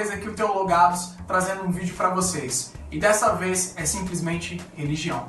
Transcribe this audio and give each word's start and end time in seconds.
vez 0.00 0.10
aqui 0.10 0.28
o 0.28 0.32
Teologados 0.32 1.12
trazendo 1.26 1.62
um 1.64 1.70
vídeo 1.70 1.94
para 1.94 2.08
vocês. 2.08 2.72
E 2.90 2.98
dessa 2.98 3.34
vez 3.34 3.74
é 3.76 3.84
simplesmente 3.84 4.58
religião. 4.74 5.26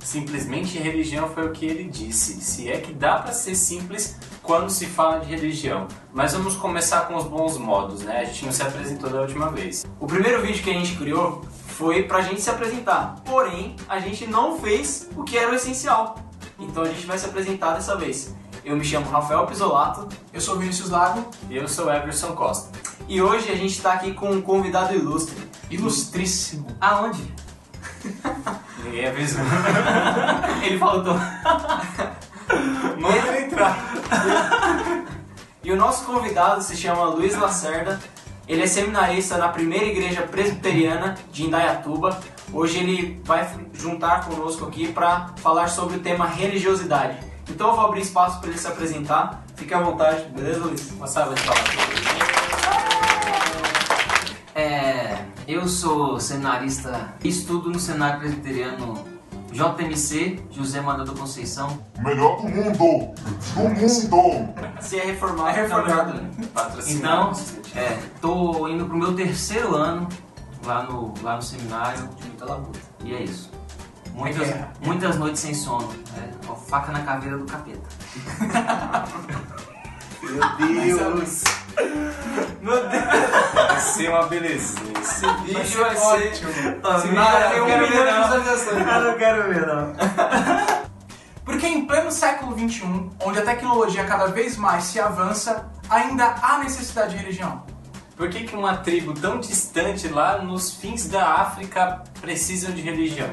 Simplesmente 0.00 0.76
religião 0.78 1.28
foi 1.28 1.46
o 1.46 1.52
que 1.52 1.64
ele 1.64 1.84
disse. 1.84 2.40
Se 2.40 2.68
é 2.68 2.78
que 2.78 2.92
dá 2.92 3.18
para 3.20 3.32
ser 3.32 3.54
simples 3.54 4.18
quando 4.42 4.68
se 4.68 4.86
fala 4.86 5.20
de 5.20 5.30
religião. 5.30 5.86
Mas 6.12 6.32
vamos 6.32 6.56
começar 6.56 7.02
com 7.02 7.14
os 7.14 7.24
bons 7.24 7.56
modos, 7.56 8.00
né? 8.00 8.18
A 8.20 8.24
gente 8.24 8.44
não 8.44 8.52
se 8.52 8.62
apresentou 8.62 9.08
da 9.08 9.20
última 9.20 9.50
vez. 9.50 9.86
O 10.00 10.06
primeiro 10.06 10.42
vídeo 10.42 10.62
que 10.64 10.70
a 10.70 10.74
gente 10.74 10.96
criou 10.96 11.44
foi 11.68 12.02
pra 12.02 12.20
gente 12.20 12.42
se 12.42 12.50
apresentar. 12.50 13.14
Porém, 13.24 13.76
a 13.88 14.00
gente 14.00 14.26
não 14.26 14.58
fez 14.58 15.08
o 15.16 15.22
que 15.22 15.38
era 15.38 15.52
o 15.52 15.54
essencial. 15.54 16.16
Então 16.58 16.82
a 16.82 16.88
gente 16.88 17.06
vai 17.06 17.16
se 17.16 17.26
apresentar 17.26 17.74
dessa 17.74 17.96
vez. 17.96 18.34
Eu 18.64 18.76
me 18.76 18.84
chamo 18.84 19.06
Rafael 19.10 19.46
Pisolato 19.46 20.08
Eu 20.32 20.40
sou 20.40 20.56
Vinícius 20.56 20.88
Lago, 20.88 21.28
E 21.50 21.56
eu 21.56 21.68
sou 21.68 21.92
Everson 21.92 22.32
Costa. 22.32 22.73
E 23.08 23.20
hoje 23.20 23.50
a 23.50 23.56
gente 23.56 23.80
tá 23.80 23.92
aqui 23.92 24.12
com 24.12 24.30
um 24.30 24.40
convidado 24.40 24.94
ilustre. 24.94 25.36
ilustríssimo. 25.70 26.66
Aonde? 26.80 27.22
Ninguém 28.84 29.06
avisou. 29.06 29.44
Ele 30.62 30.78
faltou. 30.78 31.14
Manda 32.98 33.40
entrar. 33.40 33.78
E 35.62 35.72
o 35.72 35.76
nosso 35.76 36.04
convidado 36.04 36.62
se 36.62 36.76
chama 36.76 37.04
Luiz 37.04 37.36
Lacerda. 37.36 37.98
Ele 38.46 38.62
é 38.62 38.66
seminarista 38.66 39.38
na 39.38 39.48
primeira 39.48 39.86
igreja 39.86 40.22
presbiteriana 40.22 41.14
de 41.32 41.44
Indaiatuba. 41.44 42.20
Hoje 42.52 42.78
ele 42.78 43.20
vai 43.24 43.48
juntar 43.72 44.26
conosco 44.26 44.66
aqui 44.66 44.92
para 44.92 45.30
falar 45.36 45.68
sobre 45.68 45.96
o 45.96 46.00
tema 46.00 46.26
religiosidade. 46.26 47.18
Então 47.48 47.70
eu 47.70 47.76
vou 47.76 47.86
abrir 47.86 48.02
espaço 48.02 48.40
para 48.40 48.50
ele 48.50 48.58
se 48.58 48.66
apresentar. 48.66 49.42
Fique 49.56 49.72
à 49.72 49.80
vontade, 49.80 50.24
beleza, 50.28 50.60
Luiz? 50.60 50.90
Uma 50.90 51.06
salva 51.06 51.34
de 51.34 51.42
palmas. 51.42 51.93
É, 54.54 55.24
eu 55.48 55.66
sou 55.68 56.18
seminarista, 56.20 57.14
estudo 57.24 57.70
no 57.70 57.78
Senário 57.80 58.20
Presbiteriano 58.20 59.04
JMC, 59.50 60.40
José 60.50 60.80
Manuel 60.80 61.06
da 61.06 61.12
Conceição. 61.12 61.78
Melhor 62.00 62.36
do 62.40 62.48
mundo! 62.48 63.14
Do 63.54 63.60
mundo! 63.60 64.54
Se 64.80 64.98
é 64.98 65.04
reformado, 65.06 65.48
É 65.50 65.62
reformado. 65.62 66.12
tá. 66.12 66.46
Patrocinado. 66.54 67.38
Então, 67.70 67.80
é, 67.82 67.98
tô 68.20 68.68
indo 68.68 68.84
pro 68.86 68.96
meu 68.96 69.14
terceiro 69.14 69.74
ano 69.74 70.08
lá 70.64 70.82
no, 70.84 71.12
lá 71.22 71.36
no 71.36 71.42
seminário 71.42 72.08
De 72.16 72.26
muita 72.28 72.44
labuta. 72.46 72.78
e 73.04 73.14
é 73.14 73.22
isso. 73.22 73.50
Muitas, 74.14 74.48
É. 74.48 74.68
muitas 74.84 75.16
noites 75.18 75.40
sem 75.40 75.52
sono, 75.54 75.88
né? 76.16 76.30
Com 76.46 76.54
faca 76.54 76.92
na 76.92 77.00
caveira 77.02 77.36
do 77.38 77.44
capeta. 77.44 77.80
Meu 80.22 80.96
Deus. 81.16 81.42
Meu 82.60 82.88
Deus, 82.88 83.04
Vai 83.54 83.80
ser 83.80 84.08
uma 84.08 84.22
belezinha. 84.26 84.92
esse 85.00 85.26
bicho 85.44 85.78
Vai 85.78 85.96
ser. 85.96 86.80
Tá, 86.80 86.96
Esse 86.96 87.08
vídeo 87.08 87.08
vídeo 87.08 87.14
vai 87.24 87.50
ter 87.50 87.58
eu 87.58 87.62
um 87.64 87.66
quero 87.66 87.88
milhão 87.88 88.04
de 88.04 88.10
não. 88.10 88.22
visualizações. 88.22 88.86
Eu 88.86 89.00
não 89.02 89.18
quero 89.18 89.42
ver, 89.48 89.66
não. 89.66 89.94
Porque 91.44 91.66
em 91.66 91.84
pleno 91.86 92.10
século 92.10 92.56
XXI, 92.58 93.10
onde 93.22 93.38
a 93.38 93.42
tecnologia 93.44 94.04
cada 94.04 94.26
vez 94.26 94.56
mais 94.56 94.84
se 94.84 94.98
avança, 94.98 95.66
ainda 95.90 96.34
há 96.42 96.58
necessidade 96.58 97.10
de 97.10 97.18
religião. 97.22 97.62
Por 98.16 98.30
que, 98.30 98.44
que 98.44 98.56
uma 98.56 98.76
tribo 98.78 99.12
tão 99.12 99.40
distante 99.40 100.08
lá 100.08 100.38
nos 100.38 100.72
fins 100.74 101.06
da 101.08 101.26
África 101.34 102.02
precisam 102.20 102.70
de 102.72 102.80
religião? 102.80 103.28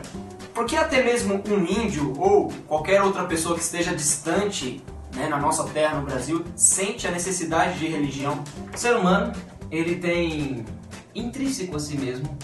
Porque 0.53 0.75
até 0.75 1.01
mesmo 1.03 1.41
um 1.47 1.63
índio 1.63 2.13
ou 2.19 2.51
qualquer 2.67 3.01
outra 3.01 3.23
pessoa 3.23 3.55
que 3.55 3.61
esteja 3.61 3.95
distante 3.95 4.83
né, 5.15 5.27
na 5.27 5.37
nossa 5.37 5.63
terra, 5.65 5.99
no 5.99 6.05
Brasil, 6.05 6.43
sente 6.55 7.07
a 7.07 7.11
necessidade 7.11 7.79
de 7.79 7.87
religião. 7.87 8.43
O 8.73 8.77
ser 8.77 8.95
humano, 8.95 9.33
ele 9.69 9.95
tem 9.95 10.65
intrínseco 11.13 11.75
a 11.75 11.79
si 11.79 11.97
mesmo 11.97 12.37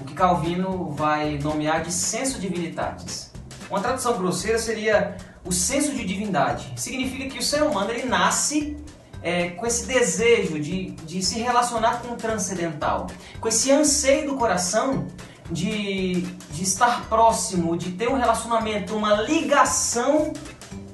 o 0.00 0.04
que 0.04 0.14
Calvino 0.14 0.90
vai 0.92 1.38
nomear 1.38 1.82
de 1.82 1.92
senso 1.92 2.40
divinitatis. 2.40 3.30
Uma 3.68 3.80
tradução 3.80 4.16
grosseira 4.16 4.58
seria 4.58 5.16
o 5.44 5.52
senso 5.52 5.92
de 5.92 6.04
divindade. 6.04 6.72
Significa 6.76 7.28
que 7.28 7.38
o 7.38 7.42
ser 7.42 7.62
humano 7.62 7.90
ele 7.90 8.04
nasce 8.04 8.76
é, 9.22 9.50
com 9.50 9.66
esse 9.66 9.86
desejo 9.86 10.58
de, 10.58 10.90
de 10.90 11.22
se 11.22 11.38
relacionar 11.38 12.00
com 12.00 12.14
o 12.14 12.16
transcendental, 12.16 13.06
com 13.40 13.48
esse 13.48 13.70
anseio 13.70 14.30
do 14.30 14.36
coração 14.36 15.06
de, 15.50 16.22
de 16.52 16.62
estar 16.62 17.08
próximo, 17.08 17.76
de 17.76 17.92
ter 17.92 18.08
um 18.08 18.16
relacionamento, 18.16 18.96
uma 18.96 19.14
ligação 19.22 20.32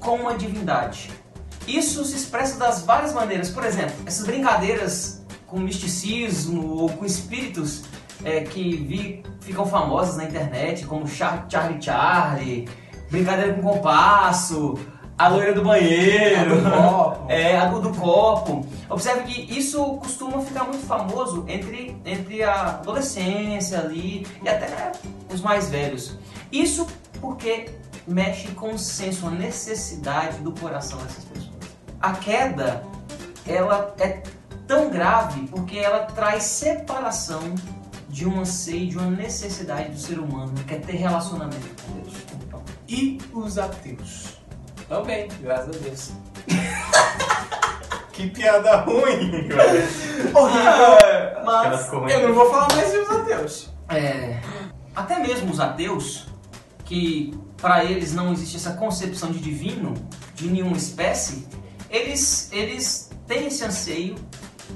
com 0.06 0.14
uma 0.18 0.34
divindade. 0.34 1.10
Isso 1.66 2.04
se 2.04 2.14
expressa 2.16 2.56
das 2.58 2.82
várias 2.82 3.12
maneiras. 3.12 3.50
Por 3.50 3.64
exemplo, 3.64 3.96
essas 4.06 4.24
brincadeiras 4.24 5.24
com 5.48 5.58
misticismo 5.58 6.76
ou 6.78 6.88
com 6.90 7.04
espíritos 7.04 7.82
é, 8.24 8.40
que 8.42 8.76
vi- 8.76 9.22
ficam 9.40 9.66
famosas 9.66 10.16
na 10.16 10.24
internet, 10.24 10.86
como 10.86 11.08
Char- 11.08 11.46
Charlie 11.48 11.82
Charlie, 11.82 12.68
brincadeira 13.10 13.52
com 13.54 13.62
compasso, 13.62 14.78
a 15.18 15.26
loira 15.28 15.52
do 15.52 15.62
banheiro, 15.64 16.54
A 16.68 17.18
é, 17.32 17.56
a 17.58 17.64
do, 17.66 17.80
do 17.80 17.90
copo. 17.98 18.64
Observe 18.88 19.22
que 19.24 19.58
isso 19.58 19.82
costuma 19.96 20.40
ficar 20.42 20.64
muito 20.64 20.86
famoso 20.86 21.44
entre, 21.48 21.96
entre 22.04 22.44
a 22.44 22.62
adolescência 22.80 23.80
ali 23.80 24.24
e 24.40 24.48
até 24.48 24.92
os 25.34 25.40
mais 25.40 25.68
velhos. 25.68 26.16
Isso 26.52 26.86
porque 27.20 27.70
mexe 28.06 28.48
com 28.48 28.74
o 28.74 28.78
senso, 28.78 29.26
a 29.26 29.30
necessidade 29.30 30.38
do 30.38 30.52
coração 30.52 30.98
dessas 30.98 31.24
pessoas. 31.24 31.56
A 32.00 32.12
queda, 32.12 32.84
ela 33.46 33.94
é 33.98 34.22
tão 34.66 34.90
grave 34.90 35.46
porque 35.48 35.78
ela 35.78 36.00
traz 36.00 36.44
separação 36.44 37.54
de 38.08 38.26
um 38.26 38.40
anseio, 38.40 38.88
de 38.88 38.98
uma 38.98 39.10
necessidade 39.10 39.90
do 39.90 39.98
ser 39.98 40.18
humano, 40.18 40.52
que 40.66 40.74
é 40.74 40.78
ter 40.78 40.96
relacionamento 40.96 41.82
com 41.82 42.00
Deus. 42.00 42.14
E 42.88 43.18
os 43.32 43.58
ateus. 43.58 44.38
Tão 44.88 45.04
bem, 45.04 45.28
graças 45.40 45.76
a 45.76 45.78
Deus. 45.80 46.12
que 48.12 48.30
piada 48.30 48.76
ruim, 48.82 49.48
cara. 49.48 51.42
Mas 51.44 51.92
Eu 51.92 52.28
não 52.28 52.34
vou 52.34 52.50
falar 52.50 52.68
mais 52.72 52.90
de 52.90 52.98
os 52.98 53.10
ateus. 53.10 53.70
É, 53.88 54.40
até 54.94 55.18
mesmo 55.18 55.50
os 55.50 55.60
ateus, 55.60 56.26
que 56.86 57.34
para 57.60 57.84
eles 57.84 58.14
não 58.14 58.32
existe 58.32 58.56
essa 58.56 58.72
concepção 58.72 59.30
de 59.30 59.38
divino, 59.40 59.92
de 60.34 60.48
nenhuma 60.48 60.76
espécie, 60.76 61.46
eles, 61.90 62.48
eles 62.52 63.10
têm 63.26 63.46
esse 63.46 63.64
anseio, 63.64 64.14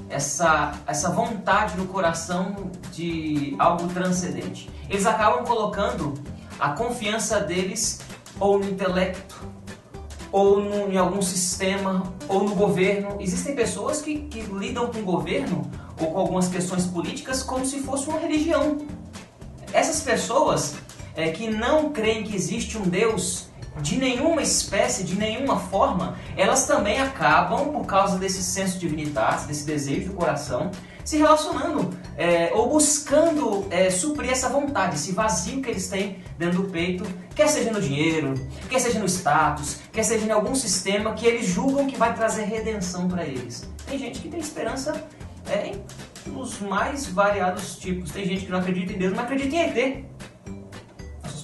essa, 0.09 0.73
essa 0.85 1.09
vontade 1.09 1.75
no 1.77 1.85
coração 1.87 2.71
de 2.91 3.55
algo 3.57 3.87
transcendente. 3.87 4.69
Eles 4.89 5.05
acabam 5.05 5.45
colocando 5.45 6.13
a 6.59 6.69
confiança 6.69 7.39
deles 7.39 8.01
ou 8.39 8.59
no 8.59 8.69
intelecto, 8.69 9.35
ou 10.31 10.61
no- 10.61 10.91
em 10.91 10.97
algum 10.97 11.21
sistema, 11.21 12.03
ou 12.27 12.43
no 12.43 12.55
governo. 12.55 13.17
Existem 13.19 13.55
pessoas 13.55 14.01
que, 14.01 14.19
que 14.23 14.41
lidam 14.41 14.87
com 14.87 14.99
o 14.99 15.03
governo 15.03 15.69
ou 15.99 16.11
com 16.11 16.19
algumas 16.19 16.47
questões 16.47 16.85
políticas 16.85 17.43
como 17.43 17.65
se 17.65 17.79
fosse 17.81 18.07
uma 18.09 18.19
religião. 18.19 18.77
Essas 19.73 20.01
pessoas 20.01 20.75
é, 21.15 21.29
que 21.29 21.49
não 21.49 21.91
creem 21.91 22.23
que 22.23 22.35
existe 22.35 22.77
um 22.77 22.83
Deus 22.83 23.49
de 23.81 23.97
nenhuma 23.97 24.41
espécie, 24.41 25.03
de 25.03 25.15
nenhuma 25.15 25.57
forma, 25.57 26.17
elas 26.35 26.67
também 26.67 26.99
acabam, 26.99 27.71
por 27.71 27.85
causa 27.85 28.17
desse 28.17 28.43
senso 28.43 28.77
de 28.77 28.87
divinitas, 28.87 29.45
desse 29.45 29.65
desejo 29.65 30.09
do 30.09 30.13
coração, 30.13 30.71
se 31.05 31.17
relacionando 31.17 31.89
é, 32.17 32.51
ou 32.53 32.69
buscando 32.69 33.65
é, 33.71 33.89
suprir 33.89 34.29
essa 34.29 34.49
vontade, 34.49 34.95
esse 34.95 35.13
vazio 35.13 35.61
que 35.61 35.69
eles 35.69 35.87
têm 35.87 36.17
dentro 36.37 36.63
do 36.63 36.69
peito, 36.69 37.03
quer 37.33 37.47
seja 37.47 37.71
no 37.71 37.81
dinheiro, 37.81 38.33
quer 38.69 38.79
seja 38.79 38.99
no 38.99 39.07
status, 39.07 39.79
quer 39.91 40.03
seja 40.03 40.25
em 40.25 40.31
algum 40.31 40.53
sistema 40.53 41.13
que 41.13 41.25
eles 41.25 41.47
julgam 41.47 41.87
que 41.87 41.97
vai 41.97 42.13
trazer 42.13 42.43
redenção 42.43 43.07
para 43.07 43.25
eles. 43.25 43.67
Tem 43.87 43.97
gente 43.97 44.19
que 44.19 44.29
tem 44.29 44.39
esperança 44.39 44.93
é, 45.49 45.71
nos 46.27 46.59
mais 46.59 47.07
variados 47.07 47.77
tipos. 47.77 48.11
Tem 48.11 48.25
gente 48.25 48.45
que 48.45 48.51
não 48.51 48.59
acredita 48.59 48.93
em 48.93 48.97
Deus, 48.97 49.13
mas 49.13 49.25
acredita 49.25 49.55
em 49.55 49.59
ET. 49.59 50.05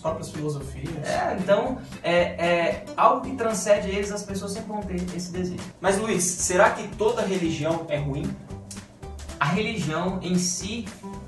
Próprias 0.08 0.30
filosofias. 0.30 1.06
É, 1.06 1.38
então, 1.38 1.78
é, 2.02 2.14
é 2.14 2.86
algo 2.96 3.22
que 3.22 3.36
transcende 3.36 3.90
eles, 3.90 4.10
as 4.10 4.24
pessoas 4.24 4.54
sempre 4.54 4.70
vão 4.70 4.82
ter 4.82 4.96
esse 5.16 5.32
desejo. 5.34 5.62
Mas 5.82 5.98
Luiz, 5.98 6.24
será 6.24 6.70
que 6.72 6.88
toda 6.96 7.22
religião 7.22 7.86
é 7.90 7.98
ruim? 7.98 8.24
A 9.38 9.46
religião 9.46 10.18
em 10.22 10.38
si 10.38 10.86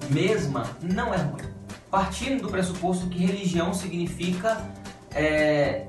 mesma 0.10 0.66
não 0.82 1.14
é 1.14 1.18
ruim. 1.18 1.44
Partindo 1.92 2.44
do 2.44 2.50
pressuposto 2.50 3.08
que 3.08 3.20
religião 3.20 3.74
significa 3.74 4.66
é, 5.14 5.86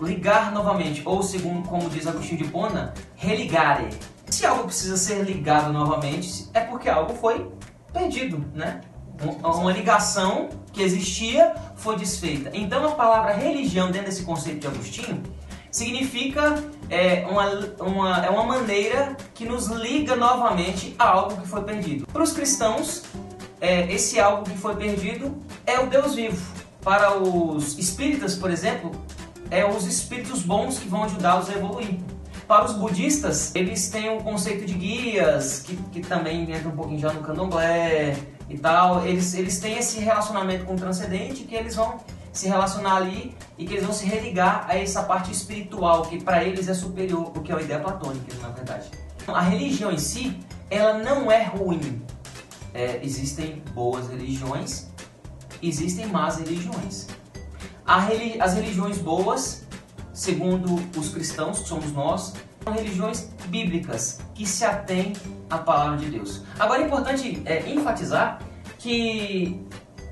ligar 0.00 0.52
novamente, 0.52 1.02
ou 1.04 1.22
segundo 1.22 1.68
como 1.68 1.90
diz 1.90 2.06
Agostinho 2.06 2.38
de 2.38 2.44
Hipona, 2.44 2.94
religare. 3.14 3.90
Se 4.30 4.46
algo 4.46 4.64
precisa 4.64 4.96
ser 4.96 5.22
ligado 5.22 5.70
novamente, 5.70 6.48
é 6.54 6.60
porque 6.60 6.88
algo 6.88 7.14
foi 7.14 7.50
perdido, 7.92 8.42
né? 8.54 8.80
Um- 9.22 9.60
Uma 9.60 9.72
ligação 9.72 10.48
que 10.72 10.82
existia 10.82 11.54
foi 11.76 11.96
desfeita. 11.96 12.50
Então 12.52 12.84
a 12.86 12.90
palavra 12.92 13.32
religião 13.34 13.90
dentro 13.90 14.06
desse 14.08 14.22
conceito 14.24 14.60
de 14.60 14.66
Agostinho 14.66 15.22
significa 15.70 16.62
é, 16.88 17.26
uma, 17.28 17.46
uma, 17.80 18.26
é 18.26 18.30
uma 18.30 18.44
maneira 18.44 19.16
que 19.34 19.44
nos 19.44 19.66
liga 19.68 20.16
novamente 20.16 20.94
a 20.98 21.08
algo 21.08 21.36
que 21.40 21.48
foi 21.48 21.62
perdido. 21.62 22.06
Para 22.06 22.22
os 22.22 22.32
cristãos, 22.32 23.02
é, 23.60 23.90
esse 23.92 24.18
algo 24.20 24.44
que 24.44 24.56
foi 24.56 24.76
perdido 24.76 25.36
é 25.66 25.78
o 25.80 25.86
Deus 25.86 26.14
vivo. 26.14 26.40
Para 26.82 27.18
os 27.18 27.76
espíritas, 27.78 28.34
por 28.36 28.50
exemplo, 28.50 28.92
é 29.50 29.64
os 29.68 29.86
espíritos 29.86 30.42
bons 30.42 30.78
que 30.78 30.88
vão 30.88 31.04
ajudá-los 31.04 31.48
a 31.50 31.52
evoluir. 31.54 31.98
Para 32.46 32.64
os 32.64 32.74
budistas, 32.74 33.52
eles 33.56 33.88
têm 33.88 34.08
o 34.16 34.22
conceito 34.22 34.64
de 34.64 34.74
guias, 34.74 35.60
que, 35.66 35.76
que 35.76 36.00
também 36.00 36.48
entra 36.52 36.68
um 36.68 36.76
pouquinho 36.76 37.00
já 37.00 37.12
no 37.12 37.20
candomblé 37.22 38.16
e 38.48 38.58
tal. 38.58 39.06
Eles, 39.06 39.34
eles 39.34 39.58
têm 39.58 39.78
esse 39.78 40.00
relacionamento 40.00 40.64
com 40.64 40.74
o 40.74 40.76
transcendente 40.76 41.44
que 41.44 41.54
eles 41.54 41.74
vão 41.74 41.98
se 42.32 42.48
relacionar 42.48 42.96
ali 42.96 43.34
e 43.56 43.64
que 43.64 43.72
eles 43.72 43.84
vão 43.84 43.94
se 43.94 44.04
religar 44.04 44.66
a 44.68 44.76
essa 44.76 45.02
parte 45.02 45.32
espiritual 45.32 46.02
que 46.02 46.22
para 46.22 46.44
eles 46.44 46.68
é 46.68 46.74
superior, 46.74 47.32
o 47.34 47.40
que 47.40 47.50
é 47.50 47.54
uma 47.54 47.62
ideia 47.62 47.80
platônica, 47.80 48.34
na 48.40 48.48
verdade. 48.48 48.90
A 49.26 49.40
religião 49.40 49.90
em 49.90 49.98
si, 49.98 50.38
ela 50.70 50.98
não 50.98 51.32
é 51.32 51.44
ruim. 51.44 52.02
É, 52.74 53.00
existem 53.02 53.62
boas 53.74 54.08
religiões, 54.08 54.88
existem 55.62 56.06
más 56.06 56.38
religiões. 56.38 57.06
Reli 57.86 58.38
as 58.40 58.54
religiões 58.54 58.98
boas, 58.98 59.64
segundo 60.12 60.74
os 60.98 61.08
cristãos, 61.08 61.60
que 61.60 61.68
somos 61.68 61.90
nós, 61.92 62.34
são 62.66 62.74
religiões 62.74 63.30
bíblicas, 63.46 64.18
que 64.34 64.44
se 64.44 64.64
atêm 64.64 65.12
à 65.48 65.56
palavra 65.56 65.98
de 65.98 66.10
Deus. 66.10 66.42
Agora 66.58 66.82
é 66.82 66.86
importante 66.86 67.40
é, 67.44 67.70
enfatizar 67.70 68.40
que 68.76 69.64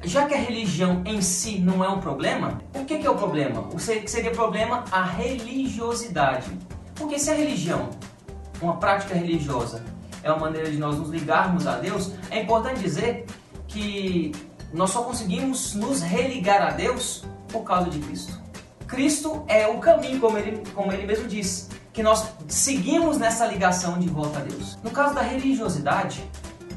já 0.05 0.27
que 0.27 0.35
a 0.35 0.39
religião 0.39 1.03
em 1.05 1.21
si 1.21 1.59
não 1.59 1.83
é 1.83 1.89
um 1.89 1.99
problema, 1.99 2.61
o 2.73 2.85
que, 2.85 2.99
que 2.99 3.07
é 3.07 3.11
o 3.11 3.17
problema? 3.17 3.61
O 3.73 3.77
que 3.77 4.09
seria 4.09 4.31
problema 4.31 4.85
a 4.93 5.03
religiosidade. 5.03 6.47
Porque 6.95 7.19
se 7.19 7.29
a 7.29 7.35
religião, 7.35 7.91
uma 8.63 8.77
prática 8.77 9.15
religiosa, 9.15 9.85
é 10.23 10.31
uma 10.31 10.39
maneira 10.39 10.71
de 10.71 10.77
nós 10.77 10.97
nos 10.97 11.11
ligarmos 11.11 11.67
a 11.67 11.79
Deus, 11.79 12.13
é 12.31 12.43
importante 12.43 12.79
dizer 12.79 13.25
que 13.67 14.31
nós 14.73 14.91
só 14.91 15.03
conseguimos 15.03 15.75
nos 15.75 16.03
religar 16.03 16.63
a 16.63 16.71
Deus 16.71 17.25
por 17.49 17.65
causa 17.65 17.91
de 17.91 17.99
Cristo. 17.99 18.41
Cristo 18.87 19.43
é 19.49 19.67
o 19.67 19.79
caminho, 19.79 20.21
como 20.21 20.39
ele, 20.39 20.63
como 20.73 20.93
ele 20.93 21.05
mesmo 21.05 21.27
disse, 21.27 21.74
que 21.95 22.03
nós 22.03 22.35
seguimos 22.49 23.17
nessa 23.19 23.47
ligação 23.47 23.99
de 23.99 24.09
volta 24.09 24.41
a 24.41 24.43
Deus. 24.43 24.77
No 24.83 24.91
caso 24.91 25.15
da 25.15 25.23
religiosidade, 25.23 26.29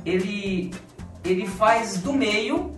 ele, 0.06 0.72
ele 1.25 1.48
faz 1.48 1.98
do 1.98 2.14
meio 2.14 2.78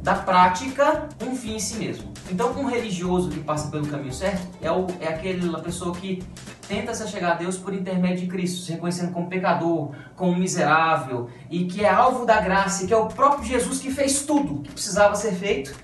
da 0.00 0.14
prática 0.14 1.06
um 1.22 1.36
fim 1.36 1.56
em 1.56 1.60
si 1.60 1.76
mesmo. 1.76 2.12
Então, 2.30 2.50
um 2.52 2.64
religioso 2.64 3.28
que 3.28 3.40
passa 3.40 3.70
pelo 3.70 3.86
caminho 3.86 4.12
certo 4.12 4.48
é, 4.62 4.72
o, 4.72 4.86
é 5.00 5.08
aquela 5.08 5.60
pessoa 5.60 5.94
que 5.94 6.22
tenta 6.66 6.94
se 6.94 7.06
chegar 7.08 7.32
a 7.32 7.34
Deus 7.34 7.58
por 7.58 7.74
intermédio 7.74 8.20
de 8.20 8.26
Cristo, 8.26 8.62
se 8.62 8.72
reconhecendo 8.72 9.12
como 9.12 9.28
pecador, 9.28 9.92
como 10.16 10.34
miserável 10.38 11.28
e 11.50 11.66
que 11.66 11.84
é 11.84 11.90
alvo 11.90 12.24
da 12.24 12.40
graça, 12.40 12.86
que 12.86 12.92
é 12.92 12.96
o 12.96 13.06
próprio 13.06 13.44
Jesus 13.44 13.80
que 13.80 13.90
fez 13.90 14.22
tudo 14.22 14.62
que 14.62 14.72
precisava 14.72 15.14
ser 15.14 15.32
feito 15.32 15.74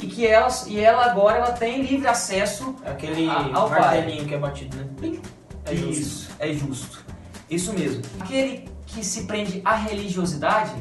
e 0.00 0.06
que 0.06 0.26
ela, 0.26 0.48
e 0.66 0.78
ela 0.78 1.06
agora 1.06 1.38
ela 1.38 1.52
tem 1.52 1.82
livre 1.82 2.06
acesso 2.06 2.74
É 2.84 2.90
aquele 2.90 3.28
a- 3.28 3.50
ao 3.54 3.68
martelinho 3.70 4.24
que 4.26 4.34
é 4.34 4.38
batido, 4.38 4.76
né? 4.76 5.18
É 5.64 5.74
justo. 5.74 5.92
Isso, 6.00 6.30
é 6.38 6.52
justo. 6.52 7.04
Isso 7.50 7.72
mesmo. 7.72 8.02
Aquele 8.20 8.68
que 8.86 9.04
se 9.04 9.24
prende 9.24 9.60
à 9.64 9.74
religiosidade, 9.74 10.72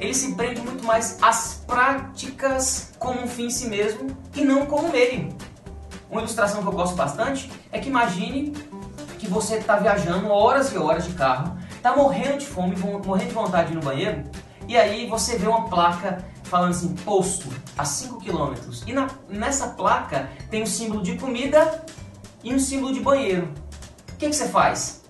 ele 0.00 0.14
se 0.14 0.34
prende 0.34 0.60
muito 0.60 0.84
mais 0.84 1.18
às 1.22 1.62
práticas 1.66 2.92
como 2.98 3.22
um 3.22 3.26
fim 3.28 3.46
em 3.46 3.50
si 3.50 3.68
mesmo 3.68 4.16
e 4.34 4.42
não 4.44 4.66
como 4.66 4.88
meio. 4.90 5.28
Uma 6.10 6.20
ilustração 6.20 6.62
que 6.62 6.68
eu 6.68 6.72
gosto 6.72 6.94
bastante 6.94 7.50
é 7.72 7.78
que 7.78 7.88
imagine 7.88 8.52
que 9.18 9.26
você 9.26 9.56
está 9.56 9.76
viajando 9.76 10.28
horas 10.28 10.72
e 10.72 10.78
horas 10.78 11.04
de 11.06 11.12
carro, 11.14 11.56
está 11.74 11.94
morrendo 11.96 12.38
de 12.38 12.46
fome, 12.46 12.76
morrendo 12.76 13.28
de 13.28 13.34
vontade 13.34 13.68
de 13.68 13.72
ir 13.72 13.76
no 13.76 13.82
banheiro, 13.82 14.22
e 14.68 14.76
aí 14.76 15.06
você 15.06 15.36
vê 15.38 15.46
uma 15.46 15.68
placa 15.68 16.24
falando 16.44 16.70
assim, 16.70 16.94
posto 16.94 17.48
a 17.76 17.84
5 17.84 18.20
km. 18.20 18.54
E 18.86 18.92
na- 18.92 19.08
nessa 19.28 19.68
placa 19.68 20.28
tem 20.50 20.62
um 20.62 20.66
símbolo 20.66 21.02
de 21.02 21.16
comida 21.16 21.84
e 22.42 22.54
um 22.54 22.58
símbolo 22.58 22.92
de 22.92 23.00
banheiro. 23.00 23.48
O 24.12 24.16
que, 24.16 24.28
que 24.28 24.36
você 24.36 24.48
faz? 24.48 25.02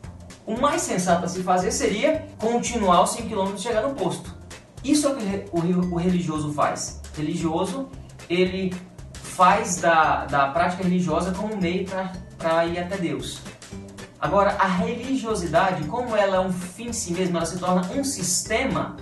O 0.46 0.58
mais 0.60 0.82
sensato 0.82 1.25
a 1.25 1.28
se 1.28 1.42
fazer 1.42 1.70
seria 1.72 2.26
continuar 2.38 3.02
os 3.02 3.10
5 3.10 3.28
km 3.28 3.54
e 3.54 3.60
chegar 3.60 3.82
no 3.82 3.94
posto. 3.94 4.34
Isso 4.82 5.06
é 5.06 5.10
o 5.10 5.16
que 5.16 5.44
o, 5.52 5.94
o 5.94 5.96
religioso 5.96 6.52
faz. 6.52 7.00
O 7.14 7.20
religioso, 7.20 7.88
ele 8.28 8.75
faz 9.14 9.76
da, 9.76 10.26
da 10.26 10.48
prática 10.48 10.82
religiosa 10.84 11.32
como 11.32 11.54
um 11.54 11.56
meio 11.56 11.87
para 12.38 12.66
ir 12.66 12.78
até 12.78 12.96
Deus. 12.96 13.40
Agora, 14.20 14.50
a 14.58 14.66
religiosidade, 14.66 15.84
como 15.84 16.16
ela 16.16 16.37
é 16.37 16.40
um 16.40 16.52
fim 16.52 16.88
em 16.88 16.92
si 16.92 17.12
mesma, 17.12 17.38
ela 17.38 17.46
se 17.46 17.58
torna 17.58 17.82
um 17.92 18.04
sistema, 18.04 18.96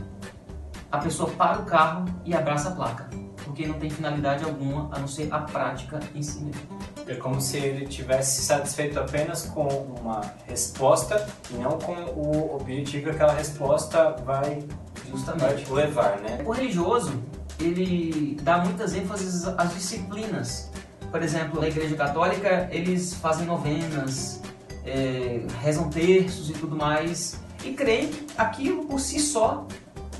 a 0.93 0.99
pessoa 0.99 1.31
para 1.31 1.61
o 1.61 1.65
carro 1.65 2.05
e 2.25 2.35
abraça 2.35 2.69
a 2.69 2.73
placa. 2.73 3.09
Porque 3.43 3.67
não 3.67 3.75
tem 3.75 3.91
finalidade 3.91 4.45
alguma 4.45 4.95
a 4.95 4.99
não 4.99 5.09
ser 5.09 5.29
a 5.33 5.39
prática 5.39 5.99
em 6.15 6.23
si 6.23 6.41
mesmo. 6.41 6.61
É 7.09 7.15
como 7.17 7.41
se 7.41 7.57
ele 7.57 7.87
tivesse 7.87 8.43
satisfeito 8.43 9.01
apenas 9.01 9.47
com 9.47 9.67
uma 9.67 10.21
resposta 10.47 11.27
e 11.51 11.55
não 11.55 11.79
com 11.79 11.93
o 11.93 12.57
objetivo 12.57 13.05
que 13.05 13.11
aquela 13.11 13.33
resposta 13.33 14.13
vai, 14.25 14.63
Justamente. 15.11 15.65
vai 15.65 15.87
levar, 15.87 16.19
né? 16.21 16.43
O 16.47 16.53
religioso, 16.53 17.13
ele 17.59 18.39
dá 18.43 18.59
muitas 18.59 18.95
ênfases 18.95 19.47
às 19.47 19.75
disciplinas. 19.75 20.71
Por 21.11 21.23
exemplo, 21.23 21.61
na 21.61 21.69
Igreja 21.69 21.97
Católica, 21.97 22.69
eles 22.71 23.15
fazem 23.15 23.45
novenas, 23.45 24.41
é, 24.85 25.43
rezam 25.61 25.91
terços 25.91 26.49
e 26.49 26.53
tudo 26.53 26.77
mais, 26.77 27.41
e 27.65 27.73
creem 27.73 28.09
que 28.09 28.27
aquilo 28.39 28.87
por 28.87 29.01
si 29.01 29.19
só 29.19 29.67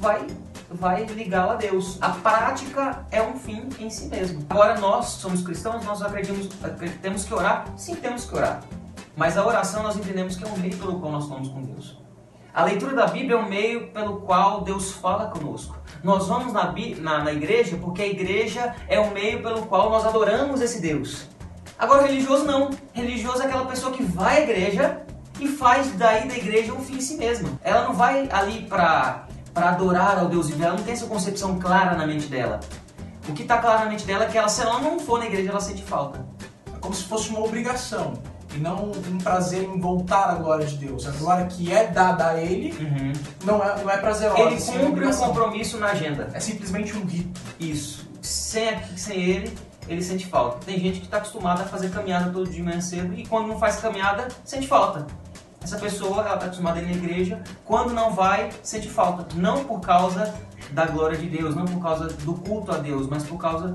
vai, 0.01 0.27
vai 0.73 1.05
ligá-lo 1.05 1.53
a 1.53 1.55
Deus. 1.57 1.99
A 2.01 2.11
prática 2.11 3.07
é 3.11 3.23
um 3.23 3.39
fim 3.39 3.69
em 3.79 3.91
si 3.91 4.07
mesmo. 4.07 4.45
Agora, 4.49 4.79
nós 4.79 5.07
somos 5.07 5.43
cristãos, 5.43 5.85
nós 5.85 6.03
acreditamos, 6.03 6.49
temos 7.01 7.25
que 7.25 7.35
orar? 7.35 7.67
Sim, 7.77 7.95
temos 7.97 8.25
que 8.25 8.35
orar. 8.35 8.63
Mas 9.17 9.37
a 9.37 9.47
oração 9.47 9.83
nós 9.83 9.97
entendemos 9.97 10.37
que 10.37 10.45
é 10.45 10.47
um 10.47 10.57
meio 10.57 10.77
pelo 10.77 10.99
qual 10.99 11.13
nós 11.13 11.27
falamos 11.27 11.49
com 11.49 11.63
Deus. 11.63 11.99
A 12.55 12.65
leitura 12.65 12.95
da 12.95 13.07
Bíblia 13.07 13.37
é 13.37 13.39
um 13.39 13.49
meio 13.49 13.89
pelo 13.89 14.21
qual 14.21 14.61
Deus 14.61 14.93
fala 14.93 15.27
conosco. 15.27 15.77
Nós 16.05 16.27
vamos 16.27 16.53
na, 16.53 16.75
na, 17.01 17.25
na 17.25 17.33
igreja 17.33 17.79
porque 17.81 18.03
a 18.03 18.07
igreja 18.07 18.75
é 18.89 19.01
o 19.01 19.11
meio 19.11 19.43
pelo 19.43 19.63
qual 19.63 19.91
nós 19.91 20.05
adoramos 20.05 20.61
esse 20.61 20.81
Deus. 20.81 21.29
Agora, 21.79 22.07
religioso 22.07 22.45
não. 22.45 22.71
Religioso 22.93 23.43
é 23.43 23.47
aquela 23.47 23.65
pessoa 23.65 23.93
que 23.93 24.03
vai 24.03 24.39
à 24.39 24.41
igreja 24.43 25.03
e 25.41 25.49
faz 25.49 25.93
daí 25.93 26.29
da 26.29 26.37
igreja 26.37 26.73
um 26.73 26.81
fim 26.81 26.97
em 26.97 27.01
si 27.01 27.17
mesma. 27.17 27.49
Ela 27.63 27.85
não 27.85 27.95
vai 27.95 28.29
ali 28.31 28.67
para 28.67 29.27
para 29.53 29.71
adorar 29.71 30.19
ao 30.19 30.29
Deus 30.29 30.49
vivo, 30.49 30.63
ela 30.63 30.77
não 30.77 30.85
tem 30.85 30.95
essa 30.95 31.07
concepção 31.07 31.59
clara 31.59 31.97
na 31.97 32.07
mente 32.07 32.27
dela. 32.27 32.61
O 33.29 33.33
que 33.33 33.43
está 33.43 33.59
claro 33.59 33.85
na 33.85 33.91
mente 33.91 34.05
dela 34.05 34.25
é 34.25 34.29
que 34.29 34.37
ela, 34.37 34.49
se 34.49 34.63
ela 34.63 34.81
não 34.81 34.99
for 34.99 35.19
na 35.19 35.27
igreja, 35.27 35.51
ela 35.51 35.61
sente 35.61 35.83
falta. 35.83 36.25
É 36.75 36.79
como 36.79 36.95
se 36.95 37.05
fosse 37.05 37.31
uma 37.31 37.41
obrigação 37.41 38.15
e 38.55 38.59
não 38.59 38.91
um 38.91 39.19
prazer 39.19 39.63
em 39.63 39.81
voltar 39.81 40.31
à 40.31 40.35
glória 40.35 40.67
de 40.67 40.77
Deus. 40.77 41.07
A 41.07 41.13
glória 41.13 41.47
que 41.47 41.73
é 41.73 41.87
dada 41.87 42.31
a 42.31 42.41
ele 42.41 42.75
não 43.45 43.63
é, 43.63 43.83
não 43.83 43.91
é 43.91 43.97
prazerosa. 43.97 44.41
Ele 44.41 44.61
cumpre 44.61 45.07
um 45.07 45.17
compromisso 45.17 45.79
na 45.79 45.89
agenda. 45.89 46.29
É 46.35 46.41
simplesmente 46.41 46.97
um 46.97 47.05
rito. 47.05 47.41
Isso. 47.61 48.11
Sem, 48.21 48.79
sem 48.97 49.23
ele, 49.23 49.57
ele 49.89 50.03
sente 50.03 50.27
falta. 50.27 50.59
Tem 50.65 50.79
gente 50.79 51.01
que 51.01 51.07
está 51.07 51.19
acostumada 51.19 51.63
a 51.63 51.67
fazer 51.67 51.91
caminhada 51.91 52.31
todo 52.31 52.45
dia 52.45 52.55
de 52.55 52.63
manhã 52.63 52.81
cedo 52.81 53.15
e 53.15 53.27
quando 53.27 53.47
não 53.49 53.59
faz 53.59 53.77
caminhada, 53.77 54.29
sente 54.45 54.67
falta. 54.67 55.07
Essa 55.63 55.79
pessoa, 55.79 56.23
ela 56.23 56.35
está 56.35 56.47
acostumada 56.47 56.79
a 56.81 56.83
ir 56.83 56.87
na 56.87 56.93
igreja, 56.93 57.41
quando 57.65 57.93
não 57.95 58.11
vai, 58.13 58.51
sente 58.63 58.89
falta. 58.89 59.27
Não 59.37 59.65
por 59.65 59.81
causa 59.81 60.35
da 60.73 60.87
glória 60.87 61.17
de 61.17 61.29
Deus, 61.29 61.55
não 61.55 61.65
por 61.65 61.81
causa 61.83 62.09
do 62.09 62.35
culto 62.35 62.73
a 62.73 62.79
Deus, 62.79 63.07
mas 63.09 63.23
por 63.25 63.37
causa 63.39 63.75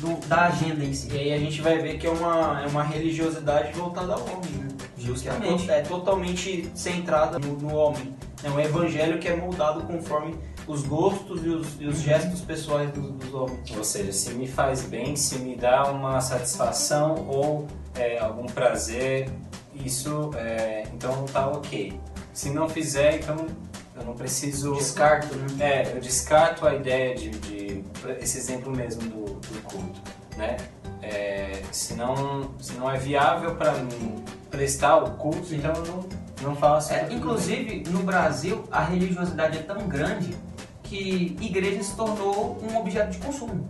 do- 0.00 0.16
da 0.28 0.46
agenda 0.46 0.84
em 0.84 0.92
si. 0.92 1.08
E 1.12 1.18
aí 1.18 1.32
a 1.32 1.38
gente 1.38 1.60
vai 1.60 1.78
ver 1.78 1.98
que 1.98 2.06
é 2.06 2.10
uma, 2.10 2.62
é 2.62 2.66
uma 2.66 2.82
religiosidade 2.82 3.72
voltada 3.72 4.14
ao 4.14 4.20
homem, 4.20 4.50
né? 4.58 4.68
Que 4.96 5.02
é, 5.04 5.06
Justamente. 5.06 5.66
to- 5.66 5.72
é 5.72 5.80
totalmente 5.82 6.70
centrada 6.74 7.38
no, 7.38 7.54
no 7.54 7.74
homem. 7.74 8.14
É 8.42 8.48
um 8.50 8.60
evangelho 8.60 9.18
que 9.18 9.26
é 9.28 9.34
moldado 9.36 9.82
conforme 9.82 10.36
os 10.66 10.82
gostos 10.82 11.44
e 11.44 11.48
os, 11.48 11.66
e 11.80 11.86
os 11.86 12.00
gestos 12.00 12.40
pessoais 12.40 12.90
dos, 12.92 13.10
dos 13.12 13.34
homens. 13.34 13.76
Ou 13.76 13.82
seja, 13.82 14.12
se 14.12 14.30
me 14.34 14.46
faz 14.46 14.82
bem, 14.82 15.16
se 15.16 15.38
me 15.40 15.56
dá 15.56 15.84
uma 15.90 16.20
satisfação 16.20 17.26
ou 17.28 17.66
é, 17.96 18.18
algum 18.20 18.46
prazer, 18.46 19.28
isso 19.84 20.30
é, 20.36 20.84
então 20.92 21.24
tá 21.26 21.46
ok. 21.48 21.98
Se 22.32 22.50
não 22.50 22.68
fizer, 22.68 23.16
então 23.20 23.36
eu 23.96 24.04
não 24.04 24.14
preciso. 24.14 24.74
Descarto, 24.74 25.34
né? 25.34 25.48
É, 25.82 25.92
eu 25.94 26.00
descarto 26.00 26.66
a 26.66 26.74
ideia 26.74 27.14
de, 27.14 27.30
de- 27.30 27.84
esse 28.20 28.38
exemplo 28.38 28.74
mesmo 28.74 29.02
do, 29.02 29.24
do 29.34 29.62
culto, 29.62 30.00
né? 30.36 30.56
É, 31.02 31.62
se, 31.72 31.94
não, 31.94 32.50
se 32.60 32.72
não 32.74 32.90
é 32.90 32.98
viável 32.98 33.54
para 33.56 33.72
mim 33.72 34.22
prestar 34.50 34.96
o 34.98 35.10
culto, 35.12 35.54
então 35.54 35.72
eu 35.74 35.84
não, 35.86 36.08
não 36.50 36.56
faço. 36.56 36.92
É, 36.92 37.08
inclusive, 37.12 37.84
no 37.90 38.00
Brasil, 38.00 38.64
a 38.70 38.82
religiosidade 38.84 39.58
é 39.58 39.62
tão 39.62 39.88
grande 39.88 40.36
que 40.82 41.36
igreja 41.40 41.82
se 41.82 41.94
tornou 41.96 42.58
um 42.62 42.76
objeto 42.78 43.10
de 43.10 43.18
consumo. 43.18 43.68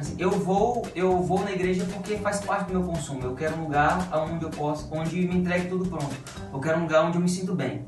Assim, 0.00 0.14
eu 0.18 0.30
vou, 0.30 0.86
eu 0.94 1.18
vou 1.22 1.40
na 1.44 1.52
igreja 1.52 1.86
porque 1.92 2.16
faz 2.16 2.40
parte 2.40 2.68
do 2.72 2.78
meu 2.78 2.88
consumo. 2.88 3.20
Eu 3.22 3.34
quero 3.34 3.56
um 3.56 3.64
lugar 3.64 4.08
onde 4.14 4.44
eu 4.44 4.50
posso, 4.50 4.88
onde 4.92 5.16
me 5.28 5.36
entregue 5.36 5.68
tudo 5.68 5.86
pronto. 5.88 6.14
Eu 6.52 6.58
quero 6.58 6.78
um 6.78 6.82
lugar 6.82 7.04
onde 7.04 7.18
eu 7.18 7.22
me 7.22 7.28
sinto 7.28 7.54
bem. 7.54 7.84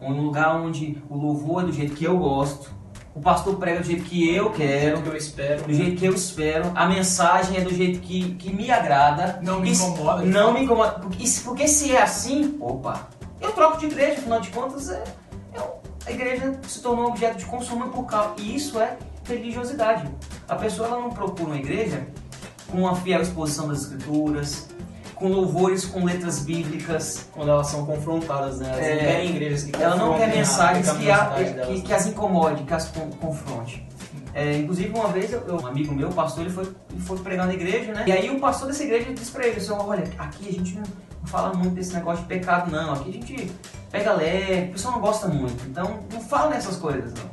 Um 0.00 0.12
lugar 0.22 0.54
onde 0.56 1.02
o 1.10 1.16
louvor 1.16 1.62
é 1.62 1.66
do 1.66 1.72
jeito 1.72 1.94
que 1.94 2.04
eu 2.04 2.16
gosto. 2.18 2.70
O 3.14 3.20
pastor 3.20 3.56
prega 3.56 3.80
do 3.80 3.86
jeito 3.86 4.04
que 4.04 4.32
eu 4.34 4.50
quero, 4.50 5.00
que 5.02 5.08
eu 5.08 5.16
espero. 5.16 5.62
do 5.64 5.72
jeito 5.72 5.96
que 5.96 6.04
eu 6.04 6.14
espero. 6.14 6.70
A 6.74 6.86
mensagem 6.86 7.56
é 7.56 7.60
do 7.60 7.72
jeito 7.74 8.00
que, 8.00 8.34
que 8.34 8.52
me 8.52 8.70
agrada. 8.70 9.40
Não 9.42 9.60
me 9.60 9.70
Isso- 9.72 9.86
incomoda. 9.88 10.22
Não 10.24 10.52
me 10.52 10.62
incomoda. 10.64 10.98
Porque, 11.00 11.26
se- 11.26 11.40
porque 11.42 11.66
se 11.68 11.94
é 11.94 12.02
assim, 12.02 12.56
opa, 12.60 13.08
eu 13.40 13.52
troco 13.52 13.78
de 13.78 13.86
igreja, 13.86 14.18
afinal 14.20 14.40
de 14.40 14.50
contas, 14.50 14.88
é, 14.90 15.02
é 15.54 15.60
a 16.06 16.10
igreja 16.12 16.58
se 16.68 16.80
tornou 16.80 17.06
um 17.06 17.08
objeto 17.08 17.38
de 17.38 17.44
consumo 17.46 17.88
por 17.88 18.04
causa. 18.04 18.34
E 18.38 18.54
isso 18.56 18.78
é 18.80 18.96
religiosidade. 19.24 20.08
A 20.48 20.56
pessoa 20.56 20.88
ela 20.88 21.00
não 21.00 21.10
procura 21.10 21.46
uma 21.50 21.56
igreja 21.56 22.06
com 22.70 22.78
uma 22.78 22.94
fiel 22.96 23.22
exposição 23.22 23.68
das 23.68 23.82
escrituras, 23.82 24.68
com 25.14 25.28
louvores 25.28 25.84
com 25.84 26.04
letras 26.04 26.40
bíblicas. 26.40 27.26
Quando 27.32 27.50
elas 27.50 27.68
são 27.68 27.86
confrontadas, 27.86 28.58
né? 28.60 28.68
Elas 28.70 28.84
É, 28.84 28.94
não 28.94 29.00
querem 29.00 29.30
igrejas 29.30 29.64
que 29.64 29.82
Ela 29.82 29.96
não 29.96 30.16
quer 30.18 30.28
mensagens 30.36 30.90
que, 30.90 31.10
a- 31.10 31.32
que, 31.66 31.80
que 31.82 31.92
as 31.92 32.06
incomode, 32.06 32.62
que 32.64 32.74
as 32.74 32.88
con- 32.88 33.10
confronte. 33.20 33.86
É, 34.34 34.58
inclusive, 34.58 34.88
uma 34.92 35.08
vez, 35.08 35.32
eu- 35.32 35.44
um 35.62 35.66
amigo 35.66 35.94
meu, 35.94 36.10
pastor, 36.10 36.42
ele 36.44 36.52
foi, 36.52 36.64
ele 36.90 37.00
foi 37.00 37.16
pregar 37.18 37.46
na 37.46 37.54
igreja, 37.54 37.92
né? 37.92 38.02
E 38.06 38.10
aí 38.12 38.30
o 38.30 38.40
pastor 38.40 38.66
dessa 38.66 38.82
igreja 38.82 39.12
disse 39.14 39.30
pra 39.30 39.46
ele, 39.46 39.58
assim, 39.58 39.70
olha, 39.70 40.02
aqui 40.18 40.48
a 40.48 40.52
gente 40.52 40.74
não, 40.74 40.82
não 41.20 41.26
fala 41.26 41.54
muito 41.54 41.74
desse 41.76 41.94
negócio 41.94 42.22
de 42.22 42.28
pecado, 42.28 42.68
não. 42.70 42.94
Aqui 42.94 43.10
a 43.10 43.12
gente 43.12 43.52
pega 43.92 44.12
leve, 44.12 44.70
o 44.70 44.72
pessoal 44.72 44.94
não 44.94 45.00
gosta 45.00 45.28
muito. 45.28 45.64
Então, 45.68 46.00
não 46.12 46.20
fala 46.20 46.50
nessas 46.50 46.76
coisas, 46.76 47.14
não. 47.14 47.30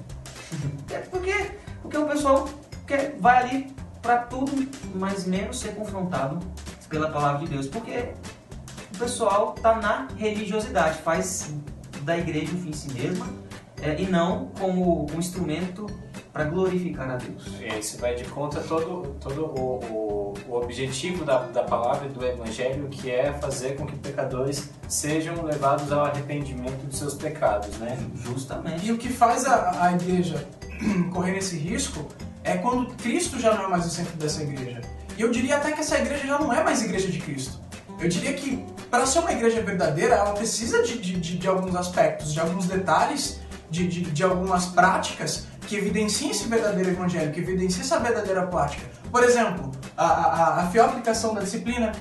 É 0.96 1.00
porque, 1.00 1.34
porque 1.82 1.98
o 1.98 2.06
pessoal 2.06 2.48
quer, 2.88 3.16
vai 3.20 3.44
ali 3.44 3.76
pra 4.02 4.20
tudo, 4.20 4.52
mas 4.96 5.26
menos 5.26 5.60
ser 5.60 5.76
confrontado 5.76 6.40
pela 6.90 7.10
palavra 7.10 7.46
de 7.46 7.48
Deus. 7.48 7.68
Porque 7.68 8.14
o 8.94 8.98
pessoal 8.98 9.54
tá 9.54 9.76
na 9.76 10.08
religiosidade, 10.18 11.00
faz 11.02 11.54
da 12.04 12.18
igreja 12.18 12.54
um 12.54 12.62
fim 12.62 12.70
em 12.70 12.74
si 12.74 12.92
mesma 12.94 13.28
é, 13.82 14.00
e 14.00 14.08
não 14.08 14.48
como 14.60 15.08
um 15.12 15.20
instrumento 15.20 15.88
para 16.32 16.46
glorificar 16.46 17.10
a 17.10 17.16
Deus. 17.18 17.48
Isso 17.78 17.98
vai 17.98 18.16
de 18.16 18.24
conta 18.26 18.62
todo, 18.62 19.16
todo 19.20 19.46
o, 19.46 19.80
o, 19.84 20.34
o 20.48 20.56
objetivo 20.56 21.26
da, 21.26 21.40
da 21.48 21.64
palavra 21.64 22.08
e 22.08 22.10
do 22.10 22.26
evangelho, 22.26 22.88
que 22.90 23.12
é 23.12 23.34
fazer 23.34 23.76
com 23.76 23.86
que 23.86 23.98
pecadores 23.98 24.70
sejam 24.88 25.44
levados 25.44 25.92
ao 25.92 26.06
arrependimento 26.06 26.86
dos 26.86 26.98
seus 26.98 27.16
pecados, 27.16 27.78
né? 27.80 27.98
Justamente. 28.16 28.86
E 28.86 28.92
o 28.92 28.98
que 28.98 29.10
faz 29.10 29.46
a, 29.46 29.88
a 29.88 29.92
igreja 29.94 30.48
correr 31.12 31.38
esse 31.38 31.58
risco 31.58 32.08
é 32.44 32.58
quando 32.58 32.94
Cristo 32.96 33.40
já 33.40 33.54
não 33.54 33.66
é 33.66 33.68
mais 33.68 33.86
o 33.86 33.90
centro 33.90 34.16
dessa 34.18 34.42
igreja. 34.42 34.82
E 35.18 35.22
eu 35.22 35.30
diria 35.30 35.58
até 35.58 35.72
que 35.72 35.82
essa 35.82 35.98
igreja 35.98 36.26
já 36.26 36.40
não 36.40 36.52
é 36.52 36.64
mais 36.64 36.82
igreja 36.82 37.08
de 37.08 37.20
Cristo. 37.20 37.60
Eu 38.00 38.10
diria 38.10 38.34
que 38.34 38.66
para 38.90 39.06
ser 39.06 39.20
uma 39.20 39.32
igreja 39.32 39.62
verdadeira, 39.62 40.16
ela 40.16 40.34
precisa 40.34 40.84
de, 40.84 40.98
de, 40.98 41.20
de, 41.20 41.38
de 41.38 41.48
alguns 41.48 41.76
aspectos, 41.76 42.34
de 42.34 42.40
alguns 42.40 42.66
detalhes, 42.66 43.40
de, 43.70 43.88
de, 43.88 44.02
de 44.02 44.24
algumas 44.24 44.66
práticas 44.66 45.48
que 45.68 45.78
evidenciem 45.78 46.32
esse 46.32 46.46
verdadeiro 46.48 46.90
evangelho, 46.90 47.32
que 47.32 47.40
evidenciem 47.40 47.82
essa 47.82 48.00
verdadeira 48.00 48.46
prática. 48.48 48.86
Por 49.10 49.24
exemplo, 49.24 49.72
a, 49.96 50.06
a, 50.06 50.62
a 50.64 50.68
fiel 50.68 50.86
aplicação 50.86 51.34
da 51.34 51.42
disciplina, 51.42 51.92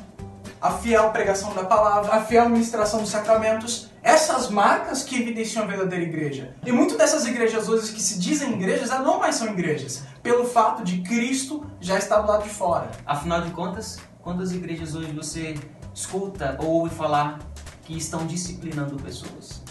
a 0.60 0.72
fiel 0.72 1.10
pregação 1.10 1.54
da 1.54 1.64
palavra, 1.64 2.12
a 2.12 2.22
fiel 2.22 2.48
ministração 2.48 3.00
dos 3.00 3.10
sacramentos, 3.10 3.89
essas 4.10 4.50
marcas 4.50 5.04
que 5.04 5.20
evidenciam 5.20 5.64
a 5.64 5.66
verdadeira 5.66 6.04
igreja. 6.04 6.56
E 6.66 6.72
muitas 6.72 6.98
dessas 6.98 7.26
igrejas 7.26 7.68
hoje 7.68 7.92
que 7.92 8.02
se 8.02 8.18
dizem 8.18 8.54
igrejas, 8.54 8.90
elas 8.90 9.06
não 9.06 9.20
mais 9.20 9.36
são 9.36 9.48
igrejas, 9.48 10.02
pelo 10.22 10.44
fato 10.44 10.82
de 10.82 11.00
Cristo 11.02 11.64
já 11.80 11.96
estar 11.96 12.20
do 12.20 12.28
lado 12.28 12.42
de 12.42 12.48
fora. 12.48 12.90
Afinal 13.06 13.42
de 13.42 13.52
contas, 13.52 14.00
quantas 14.20 14.52
igrejas 14.52 14.94
hoje 14.96 15.12
você 15.12 15.54
escuta 15.94 16.56
ou 16.58 16.66
ouve 16.66 16.94
falar 16.94 17.38
que 17.84 17.96
estão 17.96 18.26
disciplinando 18.26 18.96
pessoas? 18.96 19.62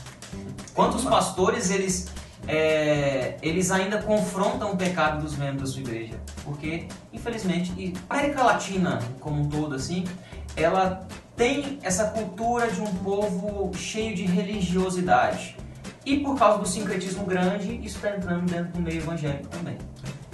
Quantos 0.73 1.03
pastores 1.03 1.69
eles 1.69 2.07
é, 2.47 3.37
eles 3.41 3.69
ainda 3.69 4.01
confrontam 4.01 4.71
o 4.71 4.77
pecado 4.77 5.21
dos 5.21 5.35
membros 5.35 5.61
da 5.61 5.67
sua 5.67 5.81
igreja? 5.81 6.19
Porque, 6.45 6.87
infelizmente, 7.11 7.73
e 7.77 7.93
a 8.09 8.13
América 8.13 8.43
Latina 8.43 8.99
como 9.19 9.41
um 9.41 9.49
todo, 9.49 9.75
assim, 9.75 10.05
ela 10.55 11.05
tem 11.39 11.79
essa 11.83 12.03
cultura 12.07 12.69
de 12.69 12.81
um 12.81 12.93
povo 12.95 13.71
cheio 13.73 14.13
de 14.13 14.25
religiosidade. 14.25 15.55
E 16.05 16.17
por 16.19 16.37
causa 16.37 16.59
do 16.59 16.67
sincretismo 16.67 17.25
grande, 17.25 17.75
isso 17.77 17.95
está 17.95 18.09
entrando 18.09 18.45
dentro 18.51 18.73
do 18.73 18.81
meio 18.81 18.97
evangélico 18.97 19.47
também. 19.47 19.77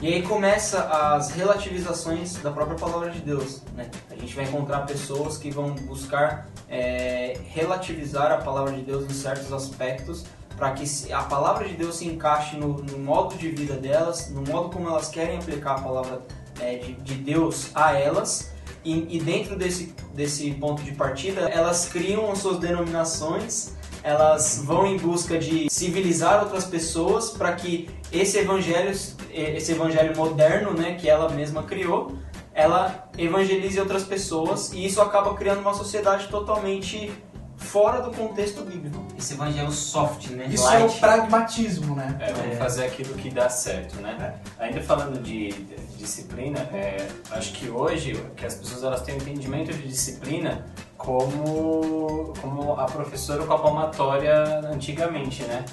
E 0.02 0.08
aí 0.08 0.24
começa 0.24 0.82
as 0.82 1.30
relativizações 1.30 2.38
da 2.38 2.50
própria 2.50 2.76
palavra 2.76 3.12
de 3.12 3.20
Deus. 3.20 3.62
Né? 3.76 3.88
A 4.10 4.16
gente 4.16 4.36
vai 4.36 4.46
encontrar 4.46 4.80
pessoas 4.88 5.38
que 5.38 5.52
vão 5.52 5.76
buscar 5.76 6.48
é, 6.68 7.40
relativizar 7.50 8.32
a 8.32 8.38
palavra 8.38 8.74
de 8.74 8.82
Deus 8.82 9.06
em 9.06 9.14
certos 9.14 9.54
aspectos 9.54 10.26
para 10.58 10.72
que 10.72 11.14
a 11.14 11.22
palavra 11.22 11.68
de 11.68 11.76
Deus 11.76 11.98
se 11.98 12.08
encaixe 12.08 12.58
no, 12.58 12.80
no 12.80 12.98
modo 12.98 13.36
de 13.38 13.52
vida 13.52 13.76
delas, 13.76 14.32
no 14.32 14.42
modo 14.42 14.70
como 14.70 14.90
elas 14.90 15.10
querem 15.10 15.38
aplicar 15.38 15.76
a 15.76 15.82
palavra 15.82 16.22
é, 16.60 16.78
de, 16.78 16.94
de 16.94 17.14
Deus 17.14 17.70
a 17.76 17.94
elas. 17.94 18.55
E, 18.86 19.18
e 19.18 19.20
dentro 19.20 19.58
desse, 19.58 19.94
desse 20.14 20.52
ponto 20.52 20.84
de 20.84 20.92
partida, 20.94 21.42
elas 21.50 21.90
criam 21.90 22.32
as 22.32 22.38
suas 22.38 22.60
denominações 22.60 23.74
elas 24.06 24.62
vão 24.64 24.86
em 24.86 24.98
busca 24.98 25.36
de 25.36 25.68
civilizar 25.68 26.44
outras 26.44 26.64
pessoas 26.64 27.32
para 27.32 27.54
que 27.54 27.90
esse 28.12 28.38
evangelho, 28.38 28.92
esse 29.32 29.72
evangelho 29.72 30.16
moderno, 30.16 30.74
né, 30.74 30.94
que 30.94 31.10
ela 31.10 31.28
mesma 31.30 31.64
criou, 31.64 32.14
ela 32.54 33.10
evangelize 33.18 33.80
outras 33.80 34.04
pessoas 34.04 34.72
e 34.72 34.86
isso 34.86 35.02
acaba 35.02 35.34
criando 35.34 35.62
uma 35.62 35.74
sociedade 35.74 36.28
totalmente 36.28 37.12
fora 37.58 38.02
do 38.02 38.12
contexto 38.12 38.62
bíblico. 38.64 39.04
Esse 39.18 39.34
evangelho 39.34 39.72
soft, 39.72 40.30
né? 40.32 40.48
Isso 40.50 40.68
é 40.70 40.78
o 40.78 40.82
Light. 40.88 41.00
pragmatismo, 41.00 41.96
né? 41.96 42.16
É, 42.20 42.34
vamos 42.34 42.54
É. 42.54 42.56
fazer 42.58 42.86
aquilo 42.86 43.14
que 43.16 43.30
dá 43.30 43.50
certo, 43.50 43.96
né? 44.02 44.36
Ainda 44.60 44.82
falando 44.82 45.22
de, 45.22 45.52
de 45.52 45.76
disciplina, 45.98 46.60
é, 46.74 47.08
acho 47.32 47.54
que 47.54 47.70
hoje 47.70 48.14
que 48.36 48.46
as 48.46 48.56
pessoas 48.56 48.84
elas 48.84 49.02
têm 49.02 49.16
um 49.16 49.18
entendimento 49.18 49.74
de 49.74 49.88
disciplina 49.88 50.66
como, 50.98 52.34
como 52.42 52.74
a 52.74 52.86
professora 52.86 53.44
com 53.46 53.54
a 53.54 53.60
palmatória 53.60 54.60
antigamente, 54.72 55.44
né? 55.44 55.64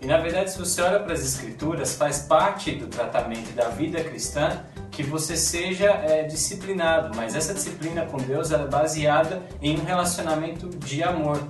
E 0.00 0.06
na 0.06 0.18
verdade, 0.18 0.50
se 0.52 0.58
você 0.58 0.80
olha 0.80 1.00
para 1.00 1.12
as 1.12 1.20
escrituras, 1.20 1.94
faz 1.94 2.20
parte 2.20 2.72
do 2.72 2.86
tratamento 2.86 3.52
da 3.54 3.68
vida 3.68 4.02
cristã 4.02 4.64
que 4.90 5.02
você 5.02 5.36
seja 5.36 5.86
é, 5.86 6.24
disciplinado, 6.24 7.16
mas 7.16 7.34
essa 7.34 7.54
disciplina 7.54 8.06
com 8.06 8.16
Deus 8.16 8.50
é 8.50 8.58
baseada 8.66 9.42
em 9.60 9.78
um 9.78 9.84
relacionamento 9.84 10.68
de 10.68 11.02
amor. 11.02 11.42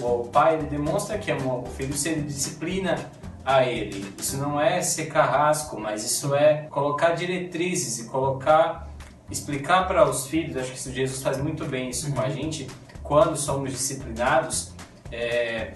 O, 0.00 0.22
o 0.22 0.28
pai 0.28 0.54
ele 0.54 0.66
demonstra 0.66 1.18
que 1.18 1.30
ama 1.30 1.54
o 1.54 1.66
filho 1.66 1.94
se 1.94 2.10
ele 2.10 2.22
disciplina 2.22 2.96
a 3.44 3.64
ele. 3.64 4.12
Isso 4.18 4.36
não 4.36 4.60
é 4.60 4.80
ser 4.82 5.06
carrasco, 5.06 5.78
mas 5.80 6.04
isso 6.04 6.34
é 6.34 6.66
colocar 6.70 7.12
diretrizes 7.12 7.98
e 7.98 8.08
colocar, 8.08 8.88
explicar 9.30 9.86
para 9.86 10.08
os 10.08 10.26
filhos. 10.26 10.56
Acho 10.56 10.72
que 10.72 10.78
isso 10.78 10.92
Jesus 10.92 11.22
faz 11.22 11.38
muito 11.38 11.64
bem 11.64 11.90
isso 11.90 12.12
com 12.12 12.20
a 12.20 12.28
gente 12.28 12.66
quando 13.02 13.36
somos 13.36 13.70
disciplinados. 13.70 14.72
É, 15.10 15.74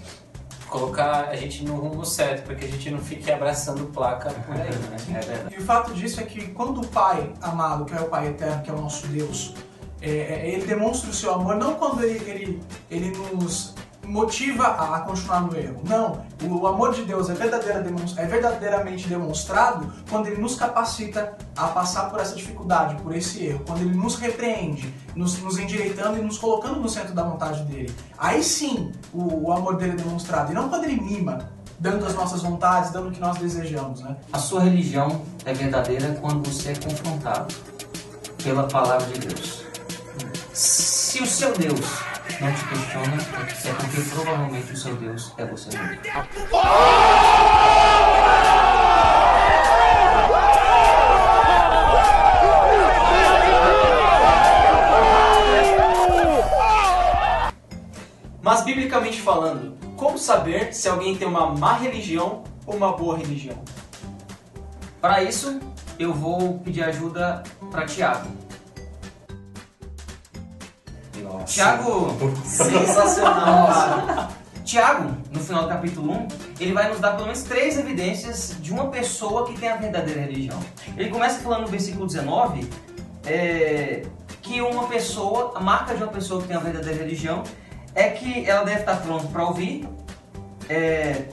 colocar 0.68 1.28
a 1.28 1.36
gente 1.36 1.64
no 1.64 1.76
rumo 1.76 2.04
certo, 2.04 2.44
para 2.44 2.54
que 2.54 2.64
a 2.64 2.68
gente 2.68 2.90
não 2.90 2.98
fique 2.98 3.30
abraçando 3.30 3.86
placa 3.86 4.30
por 4.30 4.54
aí, 4.54 4.70
né? 4.70 5.20
É. 5.50 5.54
E 5.54 5.58
o 5.58 5.62
fato 5.62 5.92
disso 5.94 6.20
é 6.20 6.24
que 6.24 6.48
quando 6.48 6.80
o 6.80 6.86
Pai 6.86 7.32
amado, 7.40 7.84
que 7.84 7.94
é 7.94 8.00
o 8.00 8.08
Pai 8.08 8.28
eterno, 8.28 8.62
que 8.62 8.70
é 8.70 8.72
o 8.74 8.80
nosso 8.80 9.06
Deus, 9.06 9.54
é, 10.00 10.10
é, 10.10 10.50
ele 10.50 10.66
demonstra 10.66 11.10
o 11.10 11.14
seu 11.14 11.32
amor 11.32 11.56
não 11.56 11.74
quando 11.74 12.02
ele, 12.02 12.18
ele, 12.28 12.62
ele 12.90 13.16
nos 13.34 13.74
motiva 14.06 14.66
a, 14.66 15.00
continuar 15.00 15.42
no 15.42 15.56
erro. 15.56 15.80
Não, 15.84 16.24
o, 16.48 16.66
amor 16.66 16.94
de 16.94 17.02
Deus 17.02 17.28
é, 17.28 17.34
verdadeira 17.34 17.84
é 18.16 18.26
verdadeiramente 18.26 19.08
demonstrado 19.08 19.92
quando 20.08 20.28
ele 20.28 20.40
nos 20.40 20.54
capacita 20.54 21.36
a 21.56 21.68
passar 21.68 22.10
por 22.10 22.20
essa 22.20 22.34
dificuldade, 22.34 23.00
por 23.02 23.14
esse 23.14 23.44
erro, 23.44 23.62
quando 23.66 23.80
ele 23.80 23.94
nos 23.94 24.16
repreende, 24.16 24.92
nos, 25.14 25.38
nos 25.42 25.58
endireitando 25.58 26.18
e 26.18 26.22
nos 26.22 26.38
colocando 26.38 26.80
no 26.80 26.88
centro 26.88 27.14
da 27.14 27.22
vontade 27.22 27.62
dele. 27.64 27.94
Aí 28.16 28.42
sim 28.42 28.92
o, 29.12 29.48
o 29.48 29.52
amor 29.52 29.76
dele 29.76 29.92
é 29.92 29.96
demonstrado, 29.96 30.52
e 30.52 30.54
não 30.54 30.68
quando 30.68 30.84
ele 30.84 31.00
mima, 31.00 31.50
dando 31.78 32.06
as 32.06 32.14
nossas 32.14 32.42
vontades, 32.42 32.90
dando 32.90 33.08
o 33.08 33.12
que 33.12 33.20
nós 33.20 33.36
desejamos, 33.38 34.00
né? 34.00 34.16
A 34.32 34.38
sua 34.38 34.62
religião 34.62 35.22
é 35.44 35.52
verdadeira 35.52 36.16
quando 36.20 36.48
você 36.48 36.70
é 36.70 36.74
confrontado 36.74 37.54
pela 38.42 38.64
palavra 38.64 39.06
de 39.08 39.26
Deus. 39.26 39.64
Se 40.52 41.22
o 41.22 41.26
seu 41.26 41.52
Deus 41.52 41.80
não 42.40 42.52
te 42.52 42.64
questiona, 42.68 43.16
é 43.64 43.72
porque 43.72 44.00
provavelmente 44.10 44.72
o 44.72 44.76
seu 44.76 44.96
Deus 44.96 45.32
é 45.38 45.46
você 45.46 45.76
mesmo. 45.76 46.02
Mas 58.42 58.62
biblicamente 58.62 59.20
falando, 59.20 59.76
como 59.96 60.18
saber 60.18 60.72
se 60.74 60.88
alguém 60.88 61.16
tem 61.16 61.26
uma 61.26 61.54
má 61.56 61.74
religião 61.74 62.44
ou 62.66 62.76
uma 62.76 62.92
boa 62.92 63.16
religião? 63.16 63.58
Para 65.00 65.22
isso, 65.22 65.58
eu 65.98 66.12
vou 66.12 66.58
pedir 66.58 66.84
ajuda 66.84 67.42
para 67.70 67.86
Tiago. 67.86 68.45
Tiago, 71.46 72.12
Sensacional, 72.44 73.66
cara. 74.06 74.28
Tiago, 74.64 75.16
no 75.30 75.38
final 75.38 75.62
do 75.62 75.68
capítulo 75.68 76.12
1, 76.12 76.28
ele 76.58 76.72
vai 76.72 76.88
nos 76.88 76.98
dar 76.98 77.12
pelo 77.12 77.26
menos 77.26 77.44
três 77.44 77.78
evidências 77.78 78.56
de 78.60 78.72
uma 78.72 78.88
pessoa 78.88 79.46
que 79.46 79.58
tem 79.58 79.68
a 79.68 79.76
verdadeira 79.76 80.20
religião. 80.20 80.58
Ele 80.96 81.08
começa 81.08 81.38
falando 81.40 81.62
no 81.62 81.68
versículo 81.68 82.04
19 82.04 82.68
é, 83.24 84.02
que 84.42 84.60
uma 84.60 84.88
pessoa, 84.88 85.52
a 85.54 85.60
marca 85.60 85.94
de 85.94 86.02
uma 86.02 86.12
pessoa 86.12 86.42
que 86.42 86.48
tem 86.48 86.56
a 86.56 86.60
verdadeira 86.60 86.98
religião 86.98 87.44
é 87.94 88.10
que 88.10 88.44
ela 88.44 88.64
deve 88.64 88.80
estar 88.80 88.96
pronta 88.96 89.28
para 89.28 89.44
ouvir, 89.44 89.88
é, 90.68 91.28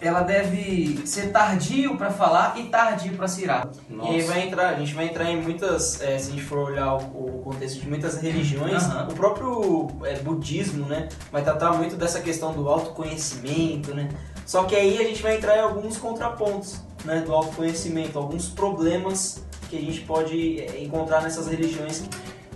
ela 0.00 0.22
deve 0.22 1.02
ser 1.06 1.32
tardio 1.32 1.96
para 1.96 2.10
falar 2.10 2.58
e 2.58 2.64
tardio 2.64 3.14
para 3.14 3.26
se 3.26 3.42
irar. 3.42 3.68
Nossa. 3.88 4.12
E 4.12 4.22
vai 4.22 4.46
entrar, 4.46 4.70
a 4.70 4.78
gente 4.78 4.94
vai 4.94 5.06
entrar 5.06 5.30
em 5.30 5.40
muitas, 5.40 6.00
é, 6.00 6.18
se 6.18 6.28
a 6.28 6.30
gente 6.30 6.42
for 6.42 6.58
olhar 6.58 6.94
o, 6.94 7.38
o 7.38 7.42
contexto 7.42 7.80
de 7.80 7.88
muitas 7.88 8.20
religiões, 8.20 8.84
Aham. 8.84 9.08
o 9.10 9.14
próprio 9.14 9.88
é, 10.04 10.18
budismo, 10.18 10.86
né, 10.86 11.08
vai 11.32 11.42
tratar 11.42 11.72
muito 11.72 11.96
dessa 11.96 12.20
questão 12.20 12.52
do 12.52 12.68
autoconhecimento, 12.68 13.94
né. 13.94 14.08
Só 14.46 14.64
que 14.64 14.74
aí 14.74 14.98
a 14.98 15.04
gente 15.04 15.22
vai 15.22 15.36
entrar 15.36 15.56
em 15.56 15.60
alguns 15.60 15.98
contrapontos, 15.98 16.80
né, 17.04 17.20
do 17.20 17.34
autoconhecimento, 17.34 18.18
alguns 18.18 18.48
problemas 18.48 19.42
que 19.68 19.76
a 19.76 19.80
gente 19.80 20.00
pode 20.00 20.60
é, 20.60 20.82
encontrar 20.82 21.22
nessas 21.22 21.46
religiões. 21.46 22.04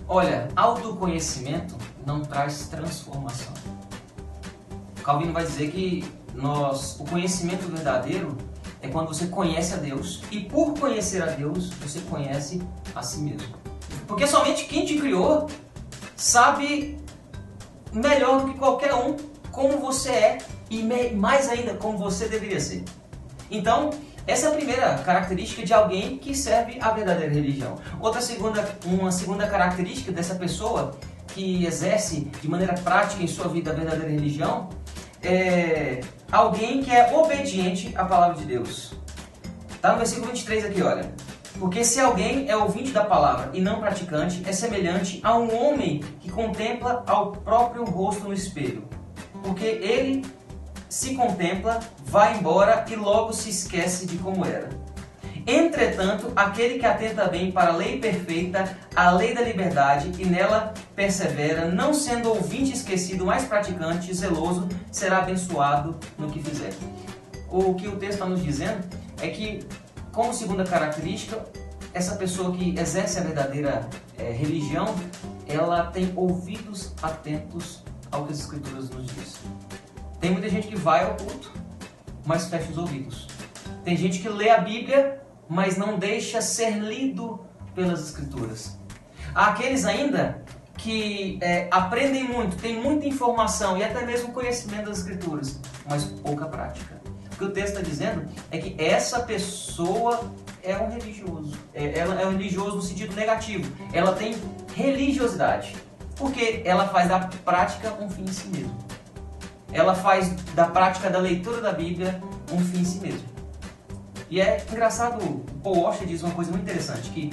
Olha, 0.07 0.47
autoconhecimento 0.55 1.75
não 2.05 2.21
traz 2.21 2.67
transformação. 2.67 3.53
Calvino 5.03 5.33
vai 5.33 5.43
dizer 5.43 5.69
que 5.69 6.05
nós, 6.33 6.99
o 6.99 7.03
conhecimento 7.03 7.69
verdadeiro 7.69 8.37
é 8.81 8.87
quando 8.87 9.07
você 9.07 9.27
conhece 9.27 9.73
a 9.73 9.77
Deus 9.77 10.23
e 10.31 10.39
por 10.41 10.73
conhecer 10.79 11.21
a 11.21 11.27
Deus 11.27 11.69
você 11.71 11.99
conhece 12.01 12.61
a 12.95 13.03
si 13.03 13.19
mesmo. 13.19 13.55
Porque 14.07 14.25
somente 14.25 14.65
quem 14.65 14.85
te 14.85 14.97
criou 14.97 15.47
sabe 16.15 16.97
melhor 17.91 18.41
do 18.41 18.51
que 18.51 18.57
qualquer 18.57 18.93
um 18.93 19.15
como 19.51 19.77
você 19.77 20.09
é 20.09 20.37
e 20.69 20.81
mais 21.13 21.49
ainda 21.49 21.75
como 21.75 21.97
você 21.97 22.27
deveria 22.27 22.59
ser. 22.59 22.83
Então, 23.51 23.91
essa 24.25 24.47
é 24.47 24.49
a 24.49 24.55
primeira 24.55 24.97
característica 24.99 25.63
de 25.63 25.73
alguém 25.73 26.17
que 26.17 26.33
serve 26.33 26.79
a 26.81 26.91
verdadeira 26.91 27.31
religião. 27.31 27.75
Outra 27.99 28.21
segunda, 28.21 28.77
uma 28.85 29.11
segunda 29.11 29.45
característica 29.47 30.11
dessa 30.11 30.35
pessoa 30.35 30.97
que 31.27 31.65
exerce 31.65 32.21
de 32.41 32.47
maneira 32.47 32.73
prática 32.73 33.21
em 33.21 33.27
sua 33.27 33.47
vida 33.47 33.71
a 33.71 33.73
verdadeira 33.73 34.09
religião 34.09 34.69
é 35.23 36.01
alguém 36.31 36.83
que 36.83 36.91
é 36.91 37.15
obediente 37.15 37.93
à 37.95 38.05
palavra 38.05 38.37
de 38.37 38.45
Deus. 38.45 38.93
Tá 39.81 39.91
no 39.91 39.97
versículo 39.97 40.27
23 40.27 40.65
aqui, 40.65 40.81
olha. 40.81 41.13
Porque 41.59 41.83
se 41.83 41.99
alguém 41.99 42.49
é 42.49 42.57
ouvinte 42.57 42.91
da 42.91 43.03
palavra 43.03 43.51
e 43.53 43.61
não 43.61 43.79
praticante, 43.79 44.41
é 44.45 44.51
semelhante 44.51 45.19
a 45.23 45.37
um 45.37 45.55
homem 45.55 45.99
que 46.19 46.31
contempla 46.31 47.03
ao 47.07 47.31
próprio 47.31 47.85
rosto 47.85 48.23
no 48.23 48.33
espelho. 48.33 48.87
Porque 49.43 49.65
ele 49.65 50.25
se 50.89 51.15
contempla, 51.15 51.79
vai 52.05 52.37
embora 52.37 52.85
e 52.89 52.95
logo 52.95 53.33
se 53.33 53.49
esquece 53.49 54.05
de 54.05 54.17
como 54.17 54.45
era. 54.45 54.69
Entretanto, 55.45 56.31
aquele 56.35 56.79
que 56.79 56.85
atenta 56.85 57.27
bem 57.27 57.51
para 57.51 57.73
a 57.73 57.75
lei 57.75 57.99
perfeita, 57.99 58.77
a 58.95 59.11
lei 59.11 59.33
da 59.33 59.41
liberdade, 59.41 60.11
e 60.17 60.25
nela 60.25 60.73
persevera, 60.95 61.67
não 61.67 61.93
sendo 61.93 62.29
ouvinte 62.29 62.73
esquecido, 62.73 63.25
mas 63.25 63.43
praticante, 63.43 64.13
zeloso, 64.13 64.69
será 64.91 65.19
abençoado 65.19 65.97
no 66.17 66.29
que 66.29 66.41
fizer. 66.41 66.73
O 67.49 67.73
que 67.75 67.87
o 67.87 67.97
texto 67.97 68.13
está 68.13 68.25
nos 68.25 68.41
dizendo 68.41 68.83
é 69.21 69.27
que, 69.27 69.65
como 70.11 70.33
segunda 70.33 70.63
característica, 70.63 71.43
essa 71.93 72.15
pessoa 72.15 72.55
que 72.55 72.77
exerce 72.79 73.19
a 73.19 73.23
verdadeira 73.23 73.87
eh, 74.17 74.31
religião, 74.31 74.95
ela 75.47 75.87
tem 75.87 76.11
ouvidos 76.15 76.93
atentos 77.01 77.83
ao 78.09 78.25
que 78.25 78.33
as 78.33 78.39
escrituras 78.39 78.89
nos 78.89 79.05
dizem. 79.07 79.41
Tem 80.19 80.31
muita 80.31 80.49
gente 80.49 80.67
que 80.67 80.75
vai 80.75 81.03
ao 81.03 81.15
culto, 81.15 81.51
mas 82.25 82.47
fecha 82.47 82.71
os 82.71 82.77
ouvidos. 82.77 83.27
Tem 83.83 83.97
gente 83.97 84.19
que 84.19 84.29
lê 84.29 84.49
a 84.49 84.59
Bíblia, 84.59 85.21
mas 85.49 85.77
não 85.77 85.97
deixa 85.97 86.41
ser 86.41 86.77
lido 86.77 87.45
pelas 87.75 88.01
Escrituras. 88.09 88.77
Há 89.33 89.47
aqueles 89.47 89.85
ainda 89.85 90.43
que 90.77 91.37
é, 91.41 91.67
aprendem 91.71 92.23
muito, 92.23 92.57
têm 92.57 92.81
muita 92.81 93.07
informação 93.07 93.77
e 93.77 93.83
até 93.83 94.05
mesmo 94.05 94.33
conhecimento 94.33 94.85
das 94.85 94.99
Escrituras, 94.99 95.59
mas 95.87 96.03
pouca 96.03 96.45
prática. 96.45 97.01
O 97.33 97.35
que 97.35 97.45
o 97.45 97.51
texto 97.51 97.77
está 97.77 97.81
dizendo 97.81 98.25
é 98.51 98.57
que 98.57 98.75
essa 98.83 99.21
pessoa 99.21 100.31
é 100.61 100.77
um 100.77 100.89
religioso. 100.89 101.57
É, 101.73 101.97
ela 101.97 102.19
é 102.21 102.25
um 102.25 102.31
religioso 102.31 102.75
no 102.77 102.81
sentido 102.81 103.15
negativo. 103.15 103.71
Ela 103.91 104.13
tem 104.13 104.35
religiosidade, 104.75 105.75
porque 106.15 106.61
ela 106.63 106.87
faz 106.87 107.09
da 107.09 107.19
prática 107.43 107.93
um 107.99 108.09
fim 108.09 108.23
em 108.23 108.33
si 108.33 108.47
mesmo. 108.47 108.77
Ela 109.71 109.95
faz 109.95 110.29
da 110.53 110.67
prática 110.67 111.09
da 111.09 111.17
leitura 111.17 111.59
da 111.59 111.71
Bíblia 111.71 112.21
um 112.51 112.59
fim 112.59 112.81
em 112.81 112.85
si 112.85 112.99
mesmo. 112.99 113.32
E 114.29 114.41
é 114.41 114.63
engraçado, 114.71 115.43
Paul 115.63 115.81
Washer 115.81 116.07
diz 116.07 116.23
uma 116.23 116.33
coisa 116.33 116.51
muito 116.51 116.63
interessante, 116.63 117.09
que 117.09 117.31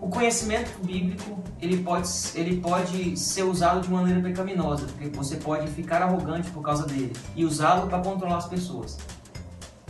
o 0.00 0.08
conhecimento 0.08 0.70
bíblico 0.84 1.38
ele 1.60 1.82
pode, 1.82 2.08
ele 2.34 2.60
pode 2.60 3.16
ser 3.18 3.42
usado 3.42 3.82
de 3.82 3.90
maneira 3.90 4.20
pecaminosa, 4.20 4.86
porque 4.86 5.08
você 5.08 5.36
pode 5.36 5.68
ficar 5.68 6.02
arrogante 6.02 6.50
por 6.50 6.62
causa 6.62 6.86
dele 6.86 7.12
e 7.36 7.44
usá-lo 7.44 7.86
para 7.86 7.98
controlar 7.98 8.38
as 8.38 8.46
pessoas. 8.46 8.98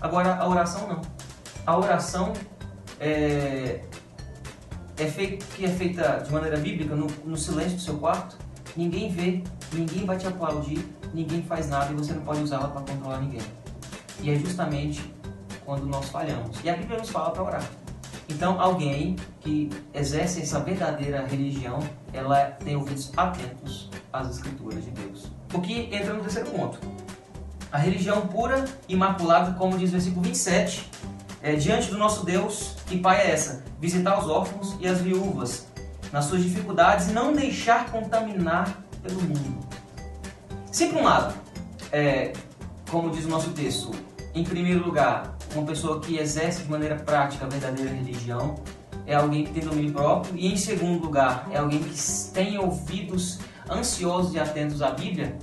Agora, 0.00 0.34
a 0.34 0.48
oração 0.48 0.88
não. 0.88 1.00
A 1.66 1.78
oração 1.78 2.32
é, 2.98 3.82
é 4.96 5.06
feita, 5.06 5.44
que 5.54 5.64
é 5.64 5.68
feita 5.68 6.22
de 6.26 6.32
maneira 6.32 6.56
bíblica 6.56 6.96
no, 6.96 7.06
no 7.24 7.36
silêncio 7.36 7.76
do 7.76 7.82
seu 7.82 7.96
quarto, 7.98 8.36
ninguém 8.76 9.10
vê, 9.10 9.44
ninguém 9.72 10.04
vai 10.04 10.16
te 10.16 10.26
aplaudir, 10.26 10.84
ninguém 11.14 11.42
faz 11.42 11.68
nada 11.68 11.92
e 11.92 11.94
você 11.94 12.12
não 12.12 12.22
pode 12.22 12.42
usá-la 12.42 12.68
para 12.68 12.80
controlar 12.80 13.20
ninguém. 13.20 13.42
E 14.22 14.30
é 14.30 14.34
justamente 14.34 15.00
quando 15.70 15.86
nós 15.86 16.08
falhamos. 16.08 16.58
E 16.64 16.68
a 16.68 16.74
Bíblia 16.74 16.98
nos 16.98 17.10
fala 17.10 17.30
para 17.30 17.44
orar. 17.44 17.70
Então, 18.28 18.60
alguém 18.60 19.14
que 19.38 19.70
exerce 19.94 20.42
essa 20.42 20.58
verdadeira 20.58 21.24
religião, 21.24 21.78
ela 22.12 22.46
tem 22.64 22.74
ouvidos 22.74 23.12
atentos 23.16 23.88
às 24.12 24.28
escrituras 24.30 24.84
de 24.84 24.90
Deus. 24.90 25.30
O 25.54 25.60
que 25.60 25.82
entra 25.94 26.12
no 26.12 26.22
terceiro 26.22 26.50
ponto. 26.50 26.80
A 27.70 27.78
religião 27.78 28.26
pura, 28.26 28.64
imaculada, 28.88 29.52
como 29.52 29.78
diz 29.78 29.90
o 29.90 29.92
versículo 29.92 30.22
27, 30.22 30.90
é, 31.40 31.54
diante 31.54 31.88
do 31.88 31.96
nosso 31.96 32.26
Deus 32.26 32.74
e 32.90 32.98
Pai 32.98 33.20
é 33.20 33.30
essa: 33.30 33.62
visitar 33.78 34.18
os 34.18 34.28
órfãos 34.28 34.76
e 34.80 34.88
as 34.88 35.00
viúvas 35.00 35.68
nas 36.12 36.24
suas 36.24 36.42
dificuldades 36.42 37.10
e 37.10 37.12
não 37.12 37.32
deixar 37.32 37.92
contaminar 37.92 38.82
pelo 39.04 39.20
mundo. 39.20 39.64
Se 40.72 40.88
por 40.88 41.00
um 41.00 41.04
lado, 41.04 41.32
é, 41.92 42.32
como 42.90 43.08
diz 43.10 43.24
o 43.24 43.28
nosso 43.28 43.50
texto, 43.50 43.92
em 44.34 44.44
primeiro 44.44 44.84
lugar, 44.84 45.38
uma 45.54 45.64
pessoa 45.64 46.00
que 46.00 46.16
exerce 46.16 46.62
de 46.62 46.70
maneira 46.70 46.96
prática 46.96 47.44
a 47.44 47.48
verdadeira 47.48 47.90
religião 47.90 48.56
é 49.06 49.14
alguém 49.14 49.44
que 49.44 49.52
tem 49.52 49.64
domínio 49.64 49.92
próprio, 49.92 50.36
e 50.36 50.52
em 50.52 50.56
segundo 50.56 51.02
lugar, 51.02 51.48
é 51.50 51.58
alguém 51.58 51.80
que 51.80 51.94
tem 52.32 52.58
ouvidos 52.58 53.40
ansiosos 53.68 54.34
e 54.34 54.38
atentos 54.38 54.82
à 54.82 54.90
Bíblia. 54.90 55.36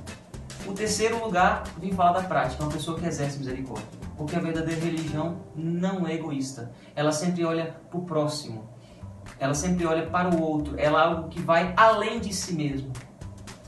O 0.66 0.74
terceiro 0.74 1.24
lugar 1.24 1.64
vem 1.78 1.92
falar 1.92 2.14
da 2.14 2.28
prática, 2.28 2.64
uma 2.64 2.72
pessoa 2.72 2.98
que 2.98 3.06
exerce 3.06 3.38
misericórdia. 3.38 3.88
Porque 4.18 4.36
a 4.36 4.40
verdadeira 4.40 4.82
religião 4.82 5.38
não 5.56 6.08
é 6.08 6.14
egoísta. 6.14 6.72
Ela 6.96 7.12
sempre 7.12 7.46
olha 7.46 7.76
para 7.90 8.00
o 8.00 8.04
próximo. 8.04 8.68
Ela 9.40 9.54
sempre 9.54 9.86
olha 9.86 10.08
para 10.08 10.34
o 10.34 10.42
outro. 10.42 10.74
Ela 10.78 11.02
é 11.02 11.06
algo 11.06 11.30
que 11.30 11.40
vai 11.40 11.74
além 11.78 12.20
de 12.20 12.34
si 12.34 12.54
mesmo. 12.54 12.92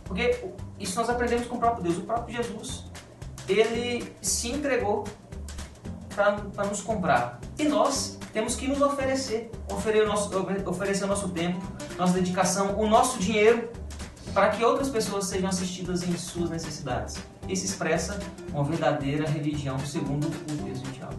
Porque 0.04 0.44
isso 0.80 1.00
nós 1.00 1.10
aprendemos 1.10 1.46
com 1.46 1.58
o 1.58 1.60
próprio 1.60 1.84
Deus. 1.84 1.98
O 1.98 2.02
próprio 2.02 2.36
Jesus, 2.36 2.86
ele 3.48 4.12
se 4.22 4.50
entregou 4.50 5.04
para 6.54 6.66
nos 6.66 6.82
comprar. 6.82 7.40
E 7.58 7.64
nós 7.64 8.18
temos 8.34 8.56
que 8.56 8.68
nos 8.68 8.82
oferecer, 8.82 9.50
oferecer 9.72 10.04
o, 10.04 10.08
nosso, 10.08 10.30
oferecer 10.68 11.04
o 11.06 11.08
nosso 11.08 11.30
tempo, 11.30 11.60
nossa 11.98 12.14
dedicação, 12.14 12.80
o 12.80 12.88
nosso 12.88 13.20
dinheiro, 13.20 13.70
para 14.34 14.50
que 14.50 14.64
outras 14.64 14.90
pessoas 14.90 15.26
sejam 15.26 15.50
assistidas 15.50 16.04
em 16.04 16.16
suas 16.18 16.50
necessidades. 16.50 17.18
Isso 17.48 17.66
expressa 17.66 18.20
uma 18.52 18.64
verdadeira 18.64 19.28
religião, 19.28 19.80
segundo 19.80 20.28
o 20.28 20.64
texto 20.64 20.84
de 20.84 20.92
Tiago. 20.92 21.16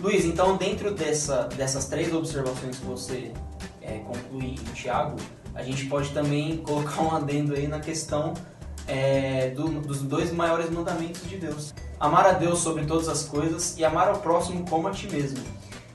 Luiz, 0.00 0.24
então 0.24 0.56
dentro 0.56 0.94
dessa, 0.94 1.44
dessas 1.44 1.86
três 1.86 2.12
observações 2.12 2.78
que 2.78 2.86
você 2.86 3.32
é, 3.80 3.98
conclui 3.98 4.54
em 4.54 4.72
Tiago, 4.72 5.16
a 5.54 5.62
gente 5.62 5.86
pode 5.86 6.10
também 6.10 6.58
colocar 6.64 7.02
um 7.02 7.14
adendo 7.14 7.54
aí 7.54 7.68
na 7.68 7.80
questão 7.80 8.32
é, 8.86 9.50
do- 9.50 9.80
dos 9.80 10.02
dois 10.02 10.32
maiores 10.32 10.70
mandamentos 10.70 11.28
de 11.28 11.36
Deus. 11.36 11.72
Amar 12.00 12.26
a 12.26 12.32
Deus 12.32 12.58
sobre 12.58 12.84
todas 12.84 13.08
as 13.08 13.24
coisas 13.24 13.76
e 13.78 13.84
amar 13.84 14.08
ao 14.08 14.18
próximo 14.18 14.64
como 14.68 14.88
a 14.88 14.90
ti 14.90 15.08
mesmo. 15.08 15.38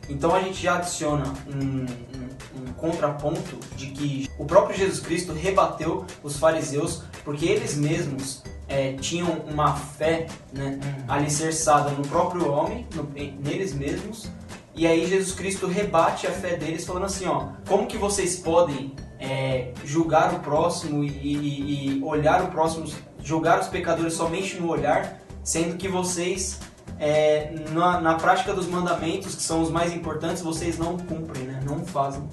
Então 0.10 0.34
a 0.34 0.39
gente 0.41 0.62
já 0.63 0.76
adiciona 0.78 1.26
um, 1.47 1.86
um- 1.86 2.67
um 2.69 2.73
contraponto 2.78 3.58
de 3.76 3.88
que 3.88 4.30
o 4.39 4.45
próprio 4.45 4.78
Jesus 4.78 5.00
Cristo 5.02 5.34
rebateu 5.34 6.06
os 6.23 6.38
fariseus 6.38 7.04
porque 7.26 7.45
eles 7.45 7.76
mesmos 7.76 8.41
é, 8.69 8.93
tinham 8.93 9.30
uma 9.50 9.76
fé 9.76 10.28
né, 10.54 10.78
alicerçada 11.08 11.89
no 11.91 12.06
próprio 12.08 12.50
homem, 12.52 12.86
no- 12.95 13.04
neles 13.41 13.73
mesmos, 13.73 14.30
E 14.78 14.86
aí 14.86 15.08
Jesus 15.08 15.32
Cristo 15.34 15.66
rebate 15.68 16.28
a 16.28 16.32
fé 16.32 16.56
deles 16.56 16.86
falando 16.86 17.06
assim, 17.06 17.26
ó, 17.26 17.48
como 17.68 17.88
que 17.88 17.98
vocês 17.98 18.38
podem 18.38 18.94
é, 19.20 19.72
julgar 19.84 20.34
o 20.36 20.40
próximo 20.40 21.04
e, 21.04 21.08
e- 21.10 21.98
e 21.98 22.04
olhar 22.04 22.44
o 22.44 22.48
próximo, 22.50 22.86
julgar 23.24 23.60
os 23.60 23.68
pecadores 23.68 24.13
somente 24.13 24.58
no 24.60 24.70
olhar, 24.70 25.20
sendo 25.44 25.76
que 25.78 25.88
vocês 25.88 26.60
é, 27.00 27.54
na, 27.72 28.00
na 28.02 28.16
prática 28.16 28.54
dos 28.54 28.68
mandamentos, 28.68 29.36
que 29.36 29.42
são 29.44 29.62
os 29.62 29.70
mais 29.70 29.94
importantes, 29.94 30.42
vocês 30.42 30.78
não 30.80 30.98
cumprem, 30.98 31.44
né? 31.44 31.60
Não 31.66 31.84
fazem. 31.86 32.24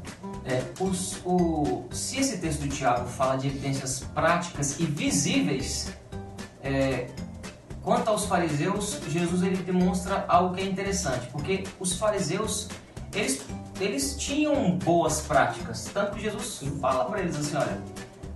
É, 0.44 0.62
os- 0.80 1.18
o- 1.24 1.84
se 1.90 2.18
esse 2.20 2.38
texto 2.38 2.60
do 2.60 2.68
Tiago 2.68 3.06
fala 3.08 3.36
de 3.36 3.46
evidências 3.48 4.00
práticas 4.14 4.78
e 4.80 4.84
visíveis, 4.84 5.92
é, 6.62 7.06
quanto 7.84 8.08
aos 8.08 8.24
fariseus, 8.24 8.98
Jesus 9.08 9.42
ele 9.42 9.58
demonstra 9.58 10.24
algo 10.26 10.54
que 10.54 10.62
é 10.62 10.64
interessante, 10.64 11.28
porque 11.30 11.64
os 11.78 11.92
fariseus 11.92 12.68
eles, 13.12 13.46
eles 13.78 14.16
tinham 14.16 14.76
boas 14.78 15.20
práticas, 15.20 15.88
tanto 15.92 16.16
que 16.16 16.22
Jesus 16.22 16.64
fala 16.80 17.04
para 17.04 17.20
eles 17.20 17.36
assim, 17.36 17.56
olha, 17.56 17.80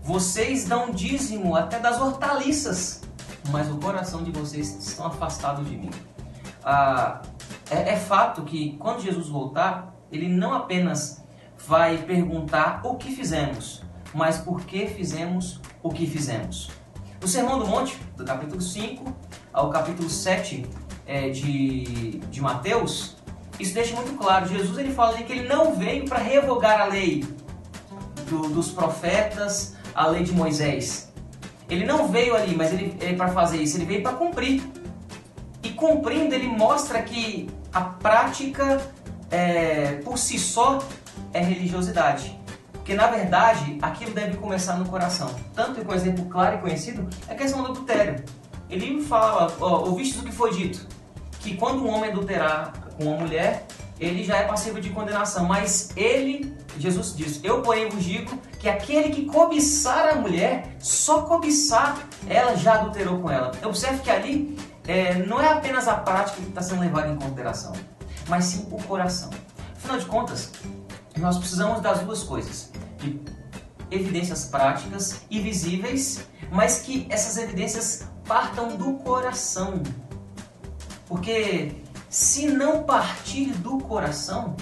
vocês 0.03 0.67
dão 0.67 0.91
dízimo 0.91 1.57
até 1.57 1.81
das 1.81 2.01
hortaliças, 2.01 3.03
mas 3.51 3.69
o 3.71 3.79
coração 3.79 4.23
de 4.23 4.31
vocês 4.31 4.77
estão 4.87 5.07
afastados 5.07 5.69
de 5.69 5.77
mim. 5.77 5.91
Ah, 6.63 7.23
é, 7.71 7.95
é 7.95 7.97
fato 7.97 8.43
que 8.43 8.77
quando 8.79 9.03
Jesus 9.03 9.29
voltar, 9.29 9.95
ele 10.13 10.29
não 10.29 10.55
apenas 10.55 11.25
vai 11.67 11.99
perguntar 11.99 12.81
o 12.85 12.95
que 12.95 13.11
fizemos, 13.11 13.83
mas 14.15 14.39
por 14.39 14.61
que 14.61 14.87
fizemos 14.87 15.61
o 15.83 15.91
que 15.91 16.07
fizemos. 16.07 16.71
No 17.21 17.27
Sermão 17.27 17.59
do 17.59 17.67
Monte, 17.67 17.99
do 18.17 18.25
capítulo 18.25 18.61
5 18.61 19.28
ao 19.59 19.71
capítulo 19.71 20.09
7 20.09 20.65
é, 21.07 21.31
de, 21.31 22.19
de 22.31 22.41
Mateus, 22.41 23.17
isso 23.59 23.75
deixa 23.75 23.95
muito 23.97 24.17
claro. 24.17 24.47
Jesus 24.49 24.79
ele 24.79 24.93
fala 24.95 25.17
que 25.19 25.33
ele 25.33 25.49
não 25.49 25.75
veio 25.75 26.05
para 26.05 26.19
revogar 26.19 26.81
a 26.81 26.85
lei 26.85 27.25
do- 28.29 28.49
dos 28.51 28.71
profetas, 28.71 29.75
a 29.95 30.07
lei 30.07 30.23
de 30.23 30.33
Moisés. 30.33 31.13
Ele 31.69 31.85
não 31.85 32.07
veio 32.09 32.35
ali, 32.37 32.55
mas 32.55 32.73
ele, 32.73 32.97
ele 33.01 33.17
para 33.17 33.29
fazer 33.29 33.57
isso, 33.61 33.77
ele 33.77 33.85
veio 33.85 34.03
para 34.03 34.13
cumprir. 34.13 34.63
E 35.63 35.71
cumprindo, 35.71 36.35
ele 36.35 36.47
mostra 36.47 37.03
que 37.03 37.51
a 37.73 37.81
prática 37.81 38.81
é, 39.31 39.97
por 40.05 40.17
si 40.19 40.39
só 40.39 40.79
é 41.33 41.41
religiosidade. 41.43 42.39
Porque 42.73 42.95
na 42.95 43.09
verdade 43.09 43.77
aquilo 43.83 44.13
deve 44.13 44.37
começar 44.37 44.77
no 44.79 44.87
coração. 44.87 45.29
Tanto 45.53 45.81
que 45.85 45.91
um 45.91 45.95
exemplo 45.95 46.25
claro 46.27 46.57
e 46.57 46.59
conhecido 46.61 47.07
é 47.27 47.33
a 47.33 47.37
questão 47.37 47.63
do 47.63 47.73
adultério. 47.73 48.25
Ele 48.71 49.03
fala, 49.03 49.55
ó, 49.61 49.87
ouvistes 49.87 50.21
o 50.21 50.25
que 50.25 50.33
foi 50.33 50.53
dito, 50.53 50.87
que 51.41 51.57
quando 51.57 51.83
um 51.83 51.89
homem 51.89 52.11
adulterar 52.11 52.73
com 52.97 53.05
uma 53.05 53.17
mulher, 53.17 53.67
ele 53.99 54.23
já 54.25 54.37
é 54.37 54.43
passível 54.47 54.81
de 54.81 54.91
condenação. 54.91 55.47
Mas 55.47 55.91
ele, 55.97 56.57
Jesus 56.79 57.17
diz, 57.17 57.41
eu 57.43 57.63
porém 57.63 57.89
vos 57.89 58.05
digo 58.05 58.37
que 58.59 58.69
aquele 58.69 59.11
que 59.11 59.25
cobiçar 59.25 60.09
a 60.09 60.15
mulher, 60.17 60.77
só 60.79 61.23
cobiçar, 61.23 61.99
ela 62.29 62.57
já 62.57 62.75
adulterou 62.75 63.21
com 63.21 63.31
ela. 63.31 63.53
Observe 63.65 64.01
que 64.01 64.11
ali 64.11 64.57
é, 64.87 65.15
não 65.15 65.41
é 65.41 65.49
apenas 65.49 65.89
a 65.89 65.95
prática 65.95 66.41
que 66.41 66.49
está 66.49 66.63
sendo 66.63 66.81
levada 66.81 67.09
em 67.09 67.17
consideração, 67.17 67.73
mas 68.29 68.45
sim 68.45 68.67
o 68.71 68.83
coração. 68.83 69.31
Afinal 69.77 69.99
de 69.99 70.07
contas, 70.07 70.53
nós 71.17 71.39
precisamos 71.39 71.81
das 71.81 72.01
duas 72.01 72.23
coisas: 72.23 72.73
de 72.99 73.21
evidências 73.91 74.45
práticas 74.47 75.23
e 75.31 75.41
visíveis, 75.41 76.27
mas 76.51 76.81
que 76.81 77.07
essas 77.11 77.37
evidências 77.37 78.07
partam 78.29 78.77
do 78.77 78.93
coração. 78.99 79.83
Porque 81.09 81.73
se 82.09 82.47
não 82.49 82.83
partir 82.85 83.47
do 83.55 83.79
coração, 83.79 84.55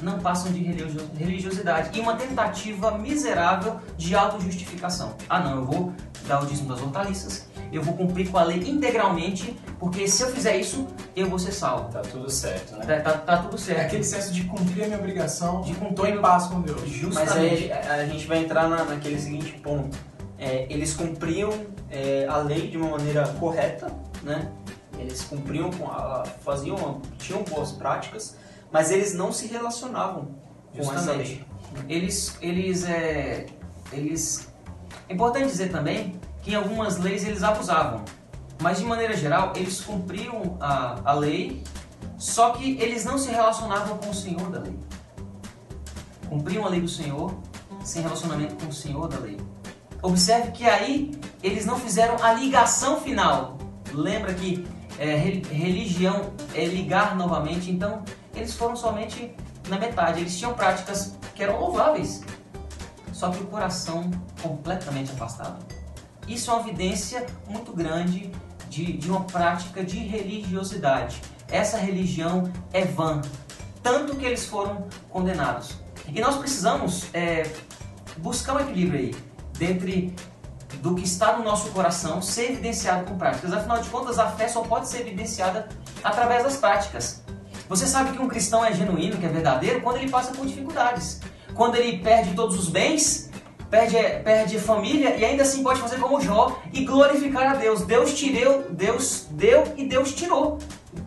não 0.00 0.18
passam 0.18 0.50
de 0.52 0.60
religio- 0.62 1.10
religiosidade 1.18 1.98
e 1.98 2.00
uma 2.00 2.14
tentativa 2.16 2.96
miserável 2.96 3.78
de 3.98 4.14
autojustificação. 4.14 5.14
Ah, 5.28 5.40
não, 5.40 5.56
eu 5.56 5.64
vou 5.66 5.92
dar 6.26 6.42
o 6.42 6.46
dízimo 6.46 6.68
das 6.68 6.80
hortaliças, 6.80 7.46
eu 7.72 7.82
vou 7.82 7.94
cumprir 7.94 8.30
com 8.30 8.38
a 8.38 8.44
lei 8.44 8.58
integralmente, 8.70 9.54
porque 9.78 10.06
se 10.08 10.22
eu 10.22 10.28
fizer 10.28 10.56
isso, 10.56 10.86
eu 11.14 11.28
vou 11.28 11.38
ser 11.38 11.52
salvo. 11.52 11.92
Tá 11.92 12.00
tudo 12.00 12.30
certo, 12.30 12.76
né? 12.78 12.86
Tá, 13.00 13.12
tá- 13.12 13.18
tá 13.18 13.36
tudo 13.42 13.56
É 13.56 13.58
certo. 13.58 13.80
aquele 13.86 14.04
senso 14.04 14.32
de 14.32 14.44
cumprir 14.44 14.84
a 14.84 14.86
minha 14.86 14.98
obrigação, 14.98 15.60
De 15.62 15.74
cumprir 15.74 15.94
tô 15.94 16.06
em 16.06 16.20
paz 16.20 16.46
com 16.46 16.60
Deus. 16.60 16.80
Mas 16.80 16.90
Justamente. 16.90 17.64
aí 17.64 17.72
a, 17.72 17.94
a 17.94 18.06
gente 18.06 18.26
vai 18.26 18.38
entrar 18.38 18.68
na, 18.68 18.84
naquele 18.84 19.18
seguinte 19.20 19.52
ponto. 19.62 19.98
É, 20.40 20.66
eles 20.70 20.94
cumpriam 20.94 21.50
é, 21.90 22.26
a 22.26 22.38
lei 22.38 22.68
de 22.68 22.78
uma 22.78 22.92
maneira 22.92 23.28
correta, 23.38 23.94
né? 24.22 24.50
Eles 24.98 25.22
cumpriam 25.22 25.70
com 25.70 25.86
a, 25.86 26.24
faziam, 26.42 27.02
tinham 27.18 27.42
boas 27.42 27.72
práticas, 27.72 28.36
mas 28.72 28.90
eles 28.90 29.12
não 29.12 29.32
se 29.32 29.46
relacionavam 29.46 30.34
com 30.74 30.80
essa 30.80 30.94
Justamente. 30.94 31.28
lei. 31.28 31.44
Eles, 31.88 32.38
eles, 32.40 32.84
é, 32.84 33.46
eles... 33.92 34.48
É 35.08 35.12
importante 35.12 35.46
dizer 35.46 35.70
também 35.70 36.18
que 36.42 36.52
em 36.52 36.54
algumas 36.54 36.98
leis 36.98 37.22
eles 37.26 37.42
abusavam. 37.42 38.02
Mas 38.62 38.78
de 38.78 38.84
maneira 38.84 39.14
geral, 39.14 39.52
eles 39.54 39.80
cumpriam 39.80 40.56
a, 40.58 41.00
a 41.04 41.12
lei, 41.12 41.62
só 42.18 42.50
que 42.50 42.78
eles 42.80 43.04
não 43.04 43.18
se 43.18 43.30
relacionavam 43.30 43.98
com 43.98 44.08
o 44.08 44.14
Senhor 44.14 44.50
da 44.50 44.60
lei. 44.60 44.78
Cumpriam 46.28 46.64
a 46.64 46.68
lei 46.68 46.80
do 46.80 46.88
Senhor 46.88 47.34
sem 47.84 48.02
relacionamento 48.02 48.54
com 48.56 48.70
o 48.70 48.72
Senhor 48.72 49.06
da 49.08 49.18
lei. 49.18 49.38
Observe 50.02 50.50
que 50.52 50.66
aí 50.66 51.12
eles 51.42 51.66
não 51.66 51.78
fizeram 51.78 52.22
a 52.22 52.32
ligação 52.32 53.00
final. 53.00 53.58
Lembra 53.92 54.32
que 54.34 54.66
é, 54.98 55.14
re- 55.16 55.42
religião 55.50 56.32
é 56.54 56.64
ligar 56.64 57.16
novamente, 57.16 57.70
então 57.70 58.02
eles 58.34 58.54
foram 58.54 58.76
somente 58.76 59.34
na 59.68 59.78
metade. 59.78 60.20
Eles 60.20 60.38
tinham 60.38 60.54
práticas 60.54 61.16
que 61.34 61.42
eram 61.42 61.58
louváveis, 61.58 62.22
só 63.12 63.30
que 63.30 63.42
o 63.42 63.46
coração 63.46 64.10
completamente 64.42 65.10
afastado. 65.12 65.64
Isso 66.26 66.50
é 66.50 66.54
uma 66.54 66.68
evidência 66.68 67.26
muito 67.48 67.72
grande 67.72 68.30
de, 68.68 68.92
de 68.92 69.10
uma 69.10 69.22
prática 69.24 69.82
de 69.82 69.98
religiosidade. 69.98 71.20
Essa 71.50 71.76
religião 71.76 72.50
é 72.72 72.84
vã, 72.84 73.20
tanto 73.82 74.14
que 74.16 74.24
eles 74.24 74.46
foram 74.46 74.86
condenados. 75.08 75.74
E 76.06 76.20
nós 76.20 76.36
precisamos 76.36 77.06
é, 77.12 77.50
buscar 78.18 78.56
um 78.56 78.60
equilíbrio 78.60 79.00
aí, 79.00 79.14
dentre 79.60 80.14
do 80.80 80.94
que 80.94 81.04
está 81.04 81.36
no 81.36 81.44
nosso 81.44 81.70
coração 81.70 82.22
ser 82.22 82.52
evidenciado 82.52 83.04
com 83.04 83.18
práticas. 83.18 83.52
Afinal 83.52 83.78
de 83.82 83.90
contas, 83.90 84.18
a 84.18 84.30
fé 84.30 84.48
só 84.48 84.62
pode 84.62 84.88
ser 84.88 85.02
evidenciada 85.02 85.68
através 86.02 86.42
das 86.42 86.56
práticas. 86.56 87.22
Você 87.68 87.86
sabe 87.86 88.12
que 88.12 88.22
um 88.22 88.26
cristão 88.26 88.64
é 88.64 88.72
genuíno, 88.72 89.18
que 89.18 89.26
é 89.26 89.28
verdadeiro, 89.28 89.82
quando 89.82 89.98
ele 89.98 90.10
passa 90.10 90.32
por 90.32 90.46
dificuldades. 90.46 91.20
Quando 91.54 91.76
ele 91.76 91.98
perde 91.98 92.34
todos 92.34 92.58
os 92.58 92.68
bens, 92.70 93.30
perde, 93.68 93.96
perde 94.24 94.58
família 94.58 95.14
e 95.16 95.24
ainda 95.24 95.42
assim 95.42 95.62
pode 95.62 95.78
fazer 95.78 95.98
como 95.98 96.20
Jó 96.20 96.58
e 96.72 96.84
glorificar 96.84 97.52
a 97.52 97.54
Deus. 97.54 97.82
Deus 97.82 98.14
tirou, 98.14 98.64
Deus 98.70 99.26
deu 99.30 99.64
e 99.76 99.84
Deus 99.84 100.14
tirou. 100.14 100.58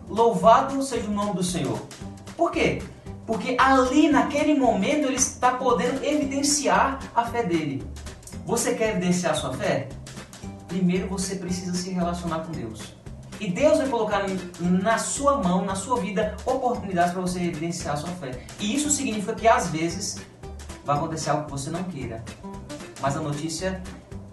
Louvado 0.08 0.80
seja 0.82 1.08
o 1.08 1.10
nome 1.10 1.34
do 1.34 1.42
Senhor. 1.42 1.78
Por 2.36 2.52
quê? 2.52 2.80
Porque 3.26 3.56
ali, 3.58 4.08
naquele 4.08 4.54
momento, 4.54 5.06
ele 5.06 5.16
está 5.16 5.52
podendo 5.52 6.04
evidenciar 6.04 7.00
a 7.14 7.24
fé 7.24 7.42
dele. 7.42 7.82
Você 8.44 8.74
quer 8.74 8.90
evidenciar 8.90 9.34
sua 9.34 9.54
fé? 9.54 9.88
Primeiro 10.68 11.08
você 11.08 11.36
precisa 11.36 11.74
se 11.74 11.90
relacionar 11.90 12.40
com 12.40 12.52
Deus. 12.52 12.94
E 13.40 13.50
Deus 13.50 13.78
vai 13.78 13.88
colocar 13.88 14.22
na 14.60 14.98
sua 14.98 15.38
mão, 15.38 15.64
na 15.64 15.74
sua 15.74 16.00
vida, 16.00 16.36
oportunidades 16.44 17.12
para 17.12 17.22
você 17.22 17.40
evidenciar 17.40 17.96
sua 17.96 18.10
fé. 18.10 18.44
E 18.60 18.74
isso 18.74 18.90
significa 18.90 19.34
que 19.34 19.48
às 19.48 19.68
vezes 19.68 20.18
vai 20.84 20.96
acontecer 20.96 21.30
algo 21.30 21.46
que 21.46 21.52
você 21.52 21.70
não 21.70 21.82
queira. 21.84 22.22
Mas 23.00 23.16
a 23.16 23.20
notícia 23.20 23.82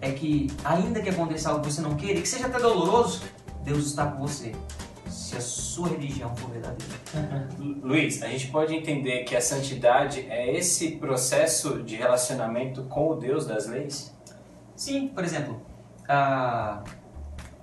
é 0.00 0.12
que, 0.12 0.50
ainda 0.64 1.00
que 1.00 1.08
aconteça 1.08 1.48
algo 1.48 1.62
que 1.62 1.72
você 1.72 1.80
não 1.80 1.94
queira, 1.94 2.18
e 2.18 2.22
que 2.22 2.28
seja 2.28 2.46
até 2.46 2.58
doloroso, 2.58 3.22
Deus 3.64 3.86
está 3.86 4.06
com 4.06 4.26
você. 4.26 4.52
Se 5.32 5.38
a 5.38 5.40
sua 5.40 5.88
religião 5.88 6.36
for 6.36 6.50
verdadeira. 6.50 7.48
Lu- 7.58 7.78
Luiz, 7.88 8.22
a 8.22 8.28
gente 8.28 8.48
pode 8.48 8.74
entender 8.74 9.24
que 9.24 9.34
a 9.34 9.40
santidade 9.40 10.20
é 10.28 10.54
esse 10.54 10.96
processo 10.96 11.82
de 11.82 11.96
relacionamento 11.96 12.82
com 12.84 13.08
o 13.08 13.14
Deus 13.14 13.46
das 13.46 13.66
leis? 13.66 14.14
Sim, 14.76 15.08
por 15.08 15.24
exemplo, 15.24 15.62
a, 16.06 16.82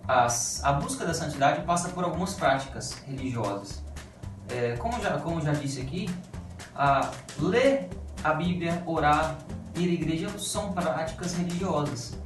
as- 0.07 0.63
a 0.63 0.73
busca 0.73 1.05
da 1.05 1.13
santidade 1.13 1.61
passa 1.61 1.89
por 1.89 2.03
algumas 2.03 2.33
práticas 2.33 2.93
religiosas. 3.07 3.83
É, 4.49 4.75
como, 4.77 4.99
já, 4.99 5.19
como 5.19 5.39
já 5.39 5.51
disse 5.51 5.79
aqui, 5.81 6.09
a, 6.75 7.11
ler 7.37 7.87
a 8.23 8.33
Bíblia, 8.33 8.81
orar, 8.87 9.37
ir 9.75 9.89
à 9.89 9.93
igreja 9.93 10.27
são 10.39 10.73
práticas 10.73 11.35
religiosas. 11.35 12.17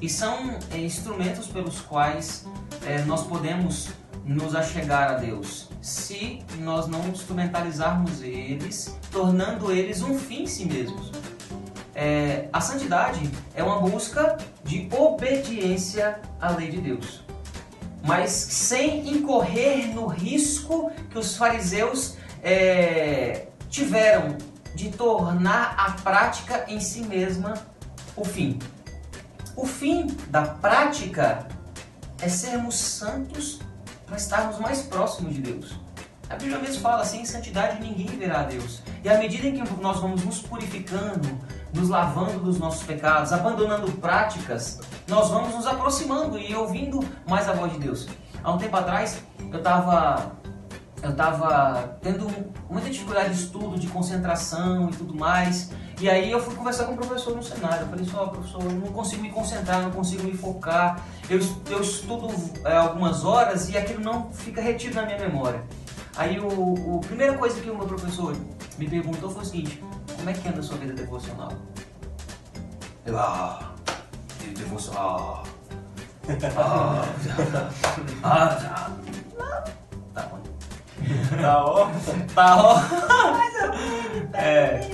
E 0.00 0.08
são 0.08 0.58
é, 0.72 0.78
instrumentos 0.78 1.48
pelos 1.48 1.82
quais 1.82 2.46
é, 2.86 3.02
nós 3.02 3.26
podemos 3.26 3.90
nos 4.26 4.56
achegar 4.56 5.10
a 5.10 5.14
Deus, 5.14 5.68
se 5.80 6.42
nós 6.58 6.88
não 6.88 7.06
instrumentalizarmos 7.08 8.22
eles, 8.22 8.98
tornando 9.12 9.70
eles 9.70 10.02
um 10.02 10.18
fim 10.18 10.42
em 10.42 10.46
si 10.48 10.64
mesmos. 10.64 11.12
É, 11.94 12.48
a 12.52 12.60
santidade 12.60 13.30
é 13.54 13.62
uma 13.62 13.80
busca 13.80 14.36
de 14.64 14.88
obediência 14.92 16.20
à 16.40 16.50
lei 16.50 16.70
de 16.70 16.80
Deus, 16.80 17.24
mas 18.04 18.32
sem 18.32 19.08
incorrer 19.08 19.94
no 19.94 20.06
risco 20.06 20.90
que 21.08 21.18
os 21.18 21.36
fariseus 21.36 22.16
é, 22.42 23.46
tiveram 23.70 24.36
de 24.74 24.90
tornar 24.90 25.74
a 25.78 25.92
prática 26.02 26.64
em 26.68 26.80
si 26.80 27.02
mesma 27.02 27.54
o 28.16 28.24
fim. 28.24 28.58
O 29.54 29.64
fim 29.64 30.08
da 30.28 30.42
prática 30.42 31.46
é 32.20 32.28
sermos 32.28 32.76
santos 32.76 33.60
para 34.06 34.16
estarmos 34.16 34.58
mais 34.58 34.82
próximos 34.82 35.34
de 35.34 35.40
Deus. 35.42 35.74
A 36.28 36.34
Bíblia 36.34 36.58
mesmo 36.58 36.80
fala 36.80 37.02
assim, 37.02 37.20
em 37.20 37.24
santidade 37.24 37.80
ninguém 37.80 38.06
verá 38.18 38.40
a 38.40 38.44
Deus. 38.44 38.82
E 39.04 39.08
à 39.08 39.18
medida 39.18 39.46
em 39.46 39.54
que 39.54 39.80
nós 39.80 40.00
vamos 40.00 40.24
nos 40.24 40.40
purificando, 40.40 41.28
nos 41.72 41.88
lavando 41.88 42.40
dos 42.40 42.58
nossos 42.58 42.82
pecados, 42.82 43.32
abandonando 43.32 43.90
práticas, 43.92 44.80
nós 45.06 45.30
vamos 45.30 45.54
nos 45.54 45.66
aproximando 45.66 46.38
e 46.38 46.54
ouvindo 46.54 47.00
mais 47.28 47.48
a 47.48 47.52
voz 47.52 47.72
de 47.72 47.78
Deus. 47.78 48.08
Há 48.42 48.52
um 48.52 48.58
tempo 48.58 48.76
atrás, 48.76 49.22
eu 49.38 49.58
estava 49.58 50.32
eu 51.02 51.14
tava 51.14 51.98
tendo 52.00 52.28
muita 52.70 52.90
dificuldade 52.90 53.34
de 53.34 53.40
estudo, 53.40 53.78
de 53.78 53.86
concentração 53.88 54.88
e 54.90 54.96
tudo 54.96 55.14
mais. 55.14 55.70
E 56.00 56.10
aí 56.10 56.30
eu 56.30 56.40
fui 56.40 56.54
conversar 56.54 56.84
com 56.84 56.92
o 56.92 56.96
professor 56.96 57.34
no 57.34 57.42
cenário. 57.42 57.82
Eu 57.82 57.88
falei 57.88 58.04
só, 58.04 58.26
professor, 58.26 58.62
eu 58.62 58.72
não 58.72 58.88
consigo 58.88 59.22
me 59.22 59.30
concentrar, 59.30 59.82
não 59.82 59.90
consigo 59.90 60.22
me 60.22 60.36
focar. 60.36 61.00
Eu, 61.28 61.40
eu 61.70 61.80
estudo 61.80 62.28
é, 62.64 62.76
algumas 62.76 63.24
horas 63.24 63.68
e 63.68 63.78
aquilo 63.78 64.02
não 64.02 64.30
fica 64.30 64.60
retido 64.60 64.94
na 64.94 65.02
minha 65.02 65.18
memória. 65.18 65.62
Aí 66.16 66.38
o, 66.40 66.46
o 66.46 67.00
a 67.02 67.06
primeira 67.06 67.36
coisa 67.36 67.60
que 67.60 67.70
o 67.70 67.76
meu 67.76 67.86
professor 67.86 68.36
me 68.78 68.88
perguntou 68.88 69.30
foi 69.30 69.42
o 69.42 69.46
seguinte, 69.46 69.82
como 70.16 70.30
é 70.30 70.32
que 70.32 70.48
anda 70.48 70.60
a 70.60 70.62
sua 70.62 70.76
vida 70.78 70.94
devocional? 70.94 71.52
Eu, 73.04 73.18
ah, 73.18 73.74
devocional. 74.56 75.44
Ah, 76.58 77.04
ah, 78.24 78.58
ah, 78.64 78.90
bom. 78.90 79.05
Tá 81.40 81.64
ó. 81.64 81.88
Tá 82.34 82.56
ó. 82.56 82.80
É, 84.34 84.90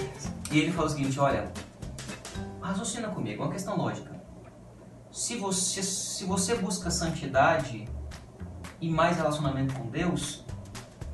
e 0.50 0.60
ele 0.60 0.72
falou 0.72 0.86
o 0.86 0.90
seguinte, 0.90 1.18
olha, 1.18 1.50
raciocina 2.60 3.08
comigo, 3.08 3.42
é 3.42 3.46
uma 3.46 3.52
questão 3.52 3.76
lógica. 3.76 4.12
Se 5.10 5.36
você, 5.36 5.82
se 5.82 6.24
você 6.24 6.54
busca 6.56 6.90
santidade 6.90 7.88
e 8.80 8.90
mais 8.90 9.16
relacionamento 9.16 9.74
com 9.74 9.86
Deus, 9.86 10.44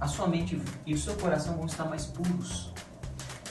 a 0.01 0.07
sua 0.07 0.27
mente 0.29 0.61
e 0.87 0.95
o 0.95 0.99
seu 0.99 1.15
coração 1.17 1.57
vão 1.57 1.67
estar 1.67 1.85
mais 1.85 2.07
puros. 2.07 2.73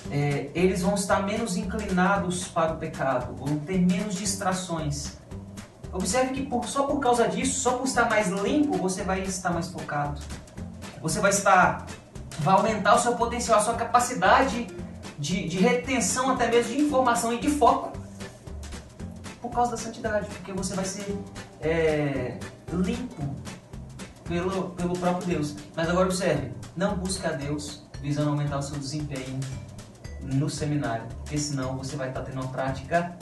É, 0.09 0.49
eles 0.53 0.81
vão 0.81 0.95
estar 0.95 1.21
menos 1.23 1.57
inclinados 1.57 2.47
para 2.47 2.73
o 2.73 2.77
pecado, 2.77 3.35
vão 3.35 3.59
ter 3.59 3.77
menos 3.77 4.15
distrações. 4.15 5.17
Observe 5.91 6.33
que 6.33 6.45
por, 6.45 6.65
só 6.65 6.83
por 6.83 6.99
causa 6.99 7.27
disso, 7.27 7.59
só 7.59 7.77
por 7.77 7.85
estar 7.85 8.09
mais 8.09 8.29
limpo, 8.29 8.77
você 8.77 9.03
vai 9.03 9.21
estar 9.23 9.49
mais 9.49 9.67
focado. 9.67 10.21
Você 11.07 11.21
vai 11.21 11.31
estar, 11.31 11.85
vai 12.39 12.53
aumentar 12.53 12.95
o 12.95 12.99
seu 12.99 13.15
potencial, 13.15 13.59
a 13.59 13.61
sua 13.61 13.75
capacidade 13.75 14.67
de, 15.17 15.47
de 15.47 15.57
retenção 15.57 16.31
até 16.31 16.49
mesmo 16.49 16.75
de 16.75 16.81
informação 16.81 17.31
e 17.31 17.39
de 17.39 17.49
foco 17.49 17.97
por 19.41 19.49
causa 19.51 19.71
da 19.71 19.77
santidade, 19.77 20.27
porque 20.27 20.51
você 20.51 20.75
vai 20.75 20.83
ser 20.83 21.17
é, 21.61 22.37
limpo 22.73 23.23
pelo, 24.25 24.71
pelo 24.71 24.99
próprio 24.99 25.27
Deus. 25.27 25.55
Mas 25.73 25.87
agora 25.87 26.07
observe, 26.07 26.51
não 26.75 26.97
busque 26.97 27.25
a 27.25 27.31
Deus 27.31 27.87
visando 28.01 28.31
aumentar 28.31 28.57
o 28.57 28.61
seu 28.61 28.77
desempenho 28.77 29.39
no 30.21 30.49
seminário, 30.49 31.05
porque 31.19 31.37
senão 31.37 31.77
você 31.77 31.95
vai 31.95 32.09
estar 32.09 32.19
tendo 32.23 32.41
uma 32.41 32.51
prática 32.51 33.17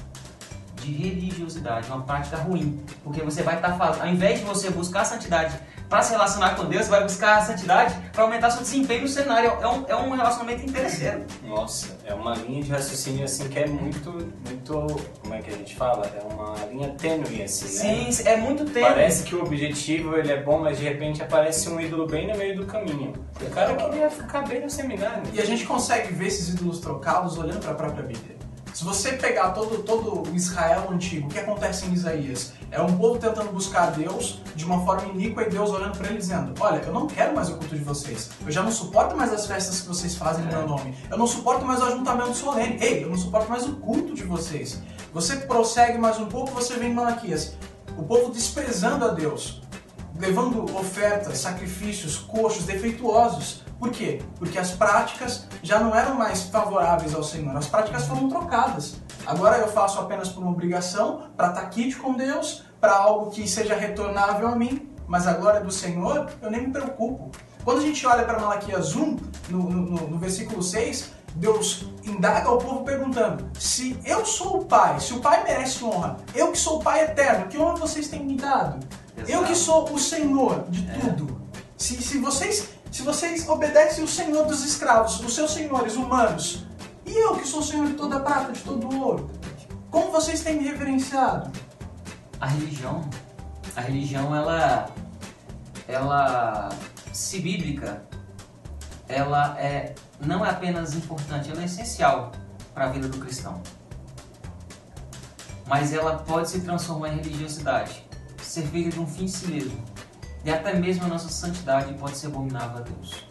de 0.82 0.92
religiosidade, 0.92 1.88
uma 1.88 2.02
prática 2.02 2.38
ruim, 2.38 2.84
porque 3.04 3.22
você 3.22 3.44
vai 3.44 3.58
estar 3.58 3.78
falando, 3.78 4.02
ao 4.02 4.08
invés 4.08 4.40
de 4.40 4.46
você 4.46 4.72
buscar 4.72 5.02
a 5.02 5.06
santidade 5.06 5.60
para 5.90 6.02
se 6.02 6.12
relacionar 6.12 6.56
com 6.56 6.66
Deus, 6.66 6.88
vai 6.88 7.04
buscar 7.04 7.38
a 7.38 7.42
santidade 7.42 7.96
para 8.12 8.24
aumentar 8.24 8.52
seu 8.52 8.62
desempenho 8.62 9.04
no 9.04 9.08
cenário. 9.08 9.52
É 9.62 9.68
um, 9.68 9.86
é 9.88 9.96
um 9.96 10.10
relacionamento 10.16 10.66
interesseiro. 10.66 11.26
Nossa, 11.44 11.98
é 12.06 12.14
uma 12.14 12.36
linha 12.36 12.64
de 12.64 12.72
raciocínio 12.72 13.24
assim 13.26 13.48
que 13.48 13.60
é 13.60 13.68
muito, 13.68 14.12
muito, 14.12 14.88
como 15.22 15.34
é 15.34 15.42
que 15.42 15.52
a 15.52 15.58
gente 15.58 15.76
fala? 15.76 16.06
É 16.08 16.34
uma 16.34 16.56
linha 16.72 16.90
tênue 16.98 17.44
assim, 17.44 17.66
né? 17.66 18.12
Sim, 18.12 18.24
é 18.28 18.38
muito 18.38 18.66
tênue. 18.66 18.90
Parece 18.90 19.24
que 19.24 19.36
o 19.36 19.42
objetivo 19.42 20.18
ele 20.18 20.32
é 20.32 20.42
bom, 20.42 20.60
mas 20.60 20.78
de 20.78 20.84
repente 20.84 21.22
aparece 21.22 21.70
um 21.70 21.80
ídolo 21.80 22.08
bem 22.08 22.28
no 22.28 22.38
meio 22.38 22.56
do 22.56 22.66
caminho. 22.66 23.14
O 23.42 23.50
cara 23.50 23.76
queria 23.76 24.10
ficar 24.10 24.42
bem 24.48 24.62
no 24.62 24.70
seminário. 24.70 25.24
E 25.34 25.40
a 25.40 25.46
gente 25.46 25.66
consegue 25.66 26.14
ver 26.14 26.28
esses 26.28 26.50
ídolos 26.50 26.80
trocados 26.80 27.38
olhando 27.38 27.60
para 27.60 27.72
a 27.72 27.76
própria 27.76 28.04
Bíblia. 28.04 28.36
Se 28.76 28.84
você 28.84 29.14
pegar 29.14 29.52
todo, 29.52 29.84
todo 29.84 30.30
o 30.30 30.36
Israel 30.36 30.90
antigo, 30.92 31.28
o 31.28 31.30
que 31.30 31.40
acontece 31.40 31.86
em 31.86 31.94
Isaías? 31.94 32.52
É 32.70 32.82
um 32.82 32.98
povo 32.98 33.18
tentando 33.18 33.50
buscar 33.54 33.92
Deus 33.92 34.42
de 34.54 34.66
uma 34.66 34.84
forma 34.84 35.14
iníqua 35.14 35.44
e 35.44 35.50
Deus 35.50 35.70
olhando 35.70 35.98
para 35.98 36.10
ele 36.10 36.18
dizendo: 36.18 36.54
Olha, 36.60 36.80
eu 36.80 36.92
não 36.92 37.08
quero 37.08 37.34
mais 37.34 37.48
o 37.48 37.56
culto 37.56 37.74
de 37.74 37.82
vocês. 37.82 38.32
Eu 38.46 38.52
já 38.52 38.62
não 38.62 38.74
suporto 38.74 39.16
mais 39.16 39.32
as 39.32 39.48
festas 39.48 39.80
que 39.80 39.88
vocês 39.88 40.16
fazem 40.16 40.44
no 40.44 40.52
meu 40.52 40.68
nome. 40.68 40.94
Eu 41.10 41.18
não 41.18 41.26
suporto 41.26 41.64
mais 41.64 41.80
o 41.80 41.86
ajuntamento 41.86 42.36
solene. 42.36 42.78
Ei, 42.82 43.06
eu 43.06 43.10
não 43.10 43.18
suporto 43.18 43.50
mais 43.50 43.66
o 43.66 43.78
culto 43.78 44.14
de 44.14 44.24
vocês. 44.24 44.82
Você 45.14 45.38
prossegue 45.38 45.98
mais 45.98 46.20
um 46.20 46.26
pouco, 46.26 46.52
você 46.52 46.74
vem 46.74 46.92
em 46.92 46.94
Malaquias. 46.94 47.56
O 47.98 48.04
povo 48.04 48.30
desprezando 48.30 49.06
a 49.06 49.08
Deus, 49.08 49.62
levando 50.20 50.66
ofertas, 50.78 51.38
sacrifícios 51.38 52.18
coxos, 52.18 52.66
defeituosos. 52.66 53.64
Por 53.86 53.92
quê? 53.92 54.20
Porque 54.40 54.58
as 54.58 54.72
práticas 54.72 55.48
já 55.62 55.80
não 55.80 55.94
eram 55.94 56.16
mais 56.16 56.42
favoráveis 56.42 57.14
ao 57.14 57.24
Senhor, 57.24 57.56
as 57.56 57.68
práticas 57.68 58.08
foram 58.08 58.28
trocadas. 58.28 58.96
Agora 59.28 59.60
eu 59.60 59.68
faço 59.68 60.00
apenas 60.00 60.28
por 60.28 60.42
uma 60.42 60.50
obrigação, 60.50 61.30
para 61.38 61.50
estar 61.50 61.66
quite 61.68 61.96
com 61.98 62.14
Deus, 62.14 62.64
para 62.82 62.96
algo 62.96 63.30
que 63.30 63.48
seja 63.48 63.76
retornável 63.76 64.48
a 64.48 64.56
mim, 64.56 64.90
mas 65.08 65.28
a 65.28 65.34
glória 65.34 65.62
do 65.62 65.72
Senhor 65.72 66.28
eu 66.42 66.50
nem 66.50 66.66
me 66.66 66.74
preocupo. 66.74 67.30
Quando 67.64 67.78
a 67.78 67.82
gente 67.82 68.08
olha 68.08 68.24
para 68.24 68.40
Malaquias 68.40 68.96
1, 68.96 69.18
no, 69.50 69.70
no, 69.70 70.08
no 70.10 70.18
versículo 70.18 70.64
6, 70.64 71.12
Deus 71.36 71.86
indaga 72.04 72.50
ao 72.50 72.58
povo 72.58 72.84
perguntando: 72.84 73.52
se 73.54 74.00
eu 74.04 74.26
sou 74.26 74.62
o 74.62 74.66
Pai, 74.66 75.00
se 75.00 75.14
o 75.14 75.20
Pai 75.20 75.44
merece 75.44 75.84
honra, 75.84 76.18
eu 76.34 76.52
que 76.52 76.58
sou 76.58 76.80
o 76.80 76.84
Pai 76.84 77.04
eterno, 77.04 77.46
que 77.50 77.58
honra 77.60 77.76
vocês 77.76 78.08
têm 78.08 78.26
me 78.26 78.36
dado? 78.36 78.80
Exato. 79.16 79.32
Eu 79.32 79.44
que 79.44 79.54
sou 79.54 79.94
o 79.94 80.00
Senhor 80.00 80.66
de 80.70 80.82
tudo. 81.00 81.46
Se, 81.78 82.02
se, 82.02 82.18
vocês, 82.20 82.70
se 82.96 83.02
vocês 83.02 83.46
obedecem 83.50 84.06
o 84.06 84.08
Senhor 84.08 84.46
dos 84.46 84.64
escravos, 84.64 85.20
os 85.20 85.36
seus 85.36 85.52
senhores 85.52 85.98
humanos, 85.98 86.66
e 87.06 87.12
eu 87.12 87.36
que 87.36 87.46
sou 87.46 87.60
o 87.60 87.64
Senhor 87.64 87.88
de 87.88 87.94
toda 87.96 88.16
a 88.16 88.20
prata, 88.22 88.54
de 88.54 88.62
todo 88.62 88.88
o 88.88 89.02
ouro, 89.02 89.30
como 89.92 90.14
vocês 90.14 90.42
têm 90.42 90.56
me 90.56 90.64
reverenciado? 90.64 91.52
a 92.40 92.48
religião, 92.48 93.02
a 93.76 93.82
religião 93.82 94.34
ela, 94.34 94.90
ela, 95.90 96.70
se 97.12 97.42
bíblica, 97.42 98.02
ela 99.10 99.60
é 99.60 99.94
não 100.26 100.46
é 100.46 100.50
apenas 100.52 100.94
importante, 100.94 101.52
ela 101.52 101.64
é 101.64 101.66
essencial 101.66 102.32
para 102.74 102.86
a 102.86 102.88
vida 102.88 103.10
do 103.10 103.18
cristão. 103.18 103.62
Mas 105.68 105.92
ela 105.92 106.20
pode 106.20 106.50
se 106.50 106.62
transformar 106.62 107.10
em 107.10 107.18
religiosidade, 107.18 108.08
ser 108.42 108.66
feita 108.68 108.92
de 108.92 109.02
um 109.02 109.08
fim 109.08 109.26
em 109.26 109.28
si 109.28 109.48
mesmo. 109.48 109.84
E 110.46 110.52
até 110.52 110.76
mesmo 110.76 111.06
a 111.06 111.08
nossa 111.08 111.28
santidade 111.28 111.92
pode 111.96 112.18
ser 112.18 112.28
abominável 112.28 112.78
a 112.78 112.82
Deus. 112.82 113.26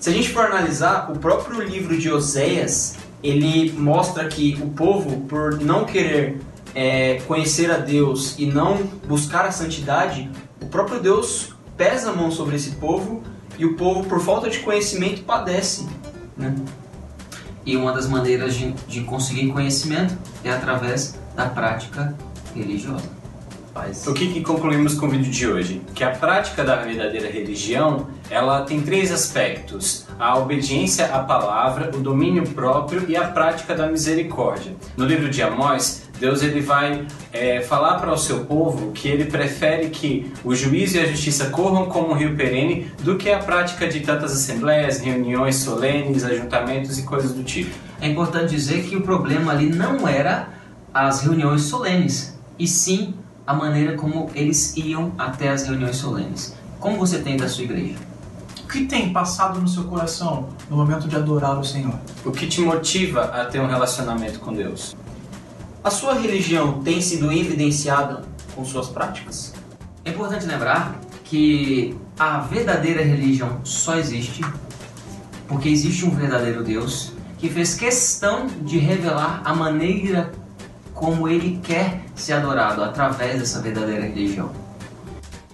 Se 0.00 0.10
a 0.10 0.12
gente 0.12 0.30
for 0.30 0.46
analisar, 0.46 1.08
o 1.12 1.18
próprio 1.18 1.60
livro 1.62 1.96
de 1.96 2.10
Oséias, 2.10 2.96
ele 3.22 3.70
mostra 3.72 4.26
que 4.26 4.58
o 4.60 4.70
povo, 4.70 5.20
por 5.26 5.60
não 5.60 5.84
querer 5.84 6.40
é, 6.74 7.20
conhecer 7.28 7.70
a 7.70 7.76
Deus 7.76 8.34
e 8.38 8.46
não 8.46 8.78
buscar 9.06 9.44
a 9.44 9.52
santidade, 9.52 10.28
o 10.60 10.66
próprio 10.66 11.00
Deus 11.00 11.54
pesa 11.76 12.10
a 12.10 12.12
mão 12.12 12.30
sobre 12.30 12.56
esse 12.56 12.72
povo 12.72 13.22
e 13.56 13.64
o 13.64 13.76
povo, 13.76 14.08
por 14.08 14.20
falta 14.20 14.50
de 14.50 14.58
conhecimento, 14.60 15.22
padece. 15.22 15.86
Né? 16.36 16.54
E 17.64 17.76
uma 17.76 17.92
das 17.92 18.08
maneiras 18.08 18.54
de, 18.54 18.72
de 18.88 19.02
conseguir 19.02 19.52
conhecimento 19.52 20.16
é 20.42 20.50
através 20.50 21.14
da 21.36 21.46
prática 21.46 22.16
religiosa. 22.54 23.19
O 24.06 24.12
que, 24.12 24.32
que 24.32 24.40
concluímos 24.40 24.94
com 24.94 25.06
o 25.06 25.08
vídeo 25.08 25.30
de 25.30 25.46
hoje? 25.46 25.80
Que 25.94 26.02
a 26.02 26.10
prática 26.10 26.64
da 26.64 26.76
verdadeira 26.76 27.30
religião, 27.30 28.08
ela 28.28 28.62
tem 28.62 28.80
três 28.80 29.12
aspectos: 29.12 30.06
a 30.18 30.36
obediência 30.36 31.06
à 31.06 31.20
palavra, 31.20 31.90
o 31.94 32.00
domínio 32.00 32.42
próprio 32.48 33.04
e 33.08 33.16
a 33.16 33.28
prática 33.28 33.74
da 33.74 33.86
misericórdia. 33.86 34.72
No 34.96 35.04
livro 35.04 35.30
de 35.30 35.40
Amós, 35.40 36.02
Deus 36.18 36.42
ele 36.42 36.60
vai 36.60 37.06
é, 37.32 37.60
falar 37.60 37.98
para 37.98 38.12
o 38.12 38.18
seu 38.18 38.44
povo 38.44 38.92
que 38.92 39.08
ele 39.08 39.24
prefere 39.26 39.88
que 39.88 40.32
o 40.44 40.54
juízo 40.54 40.96
e 40.96 41.00
a 41.00 41.06
justiça 41.06 41.50
corram 41.50 41.86
como 41.86 42.10
um 42.10 42.14
rio 42.14 42.36
perene 42.36 42.90
do 43.02 43.16
que 43.16 43.30
a 43.30 43.38
prática 43.38 43.86
de 43.86 44.00
tantas 44.00 44.32
assembleias, 44.32 44.98
reuniões 44.98 45.56
solenes, 45.56 46.24
ajuntamentos 46.24 46.98
e 46.98 47.04
coisas 47.04 47.32
do 47.32 47.44
tipo. 47.44 47.74
É 48.00 48.08
importante 48.08 48.50
dizer 48.50 48.82
que 48.84 48.96
o 48.96 49.00
problema 49.00 49.52
ali 49.52 49.70
não 49.70 50.06
era 50.06 50.48
as 50.92 51.22
reuniões 51.22 51.62
solenes, 51.62 52.38
e 52.58 52.66
sim 52.66 53.14
a 53.50 53.52
maneira 53.52 53.96
como 53.96 54.30
eles 54.32 54.76
iam 54.76 55.10
até 55.18 55.48
as 55.48 55.66
reuniões 55.66 55.96
solenes. 55.96 56.54
Como 56.78 56.96
você 56.96 57.18
tem 57.18 57.36
da 57.36 57.48
sua 57.48 57.64
igreja? 57.64 57.96
O 58.62 58.68
que 58.68 58.84
tem 58.84 59.12
passado 59.12 59.60
no 59.60 59.66
seu 59.66 59.82
coração 59.84 60.50
no 60.70 60.76
momento 60.76 61.08
de 61.08 61.16
adorar 61.16 61.58
o 61.58 61.64
Senhor? 61.64 61.98
O 62.24 62.30
que 62.30 62.46
te 62.46 62.60
motiva 62.60 63.22
a 63.22 63.46
ter 63.46 63.58
um 63.60 63.66
relacionamento 63.66 64.38
com 64.38 64.54
Deus? 64.54 64.94
A 65.82 65.90
sua 65.90 66.14
religião 66.14 66.80
tem 66.84 67.00
sido 67.00 67.32
evidenciada 67.32 68.22
com 68.54 68.64
suas 68.64 68.86
práticas? 68.86 69.52
É 70.04 70.10
importante 70.10 70.46
lembrar 70.46 71.00
que 71.24 71.98
a 72.16 72.38
verdadeira 72.38 73.02
religião 73.02 73.58
só 73.64 73.96
existe 73.96 74.44
Porque 75.48 75.68
existe 75.68 76.06
um 76.06 76.10
verdadeiro 76.10 76.62
Deus 76.62 77.14
que 77.36 77.48
fez 77.48 77.74
questão 77.74 78.46
de 78.62 78.78
revelar 78.78 79.42
a 79.44 79.52
maneira 79.52 80.30
como 80.94 81.26
ele 81.26 81.58
quer 81.64 82.09
ser 82.20 82.34
adorado 82.34 82.82
através 82.82 83.38
dessa 83.38 83.60
verdadeira 83.60 84.02
religião. 84.02 84.50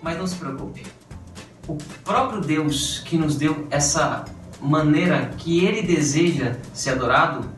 Mas 0.02 0.18
não 0.18 0.26
se 0.26 0.36
preocupe. 0.36 0.84
O 1.66 1.76
próprio 2.04 2.40
Deus 2.40 3.02
que 3.04 3.16
nos 3.16 3.36
deu 3.36 3.66
essa 3.70 4.24
maneira 4.60 5.30
que 5.38 5.64
ele 5.64 5.82
deseja 5.82 6.56
ser 6.72 6.90
adorado, 6.90 7.48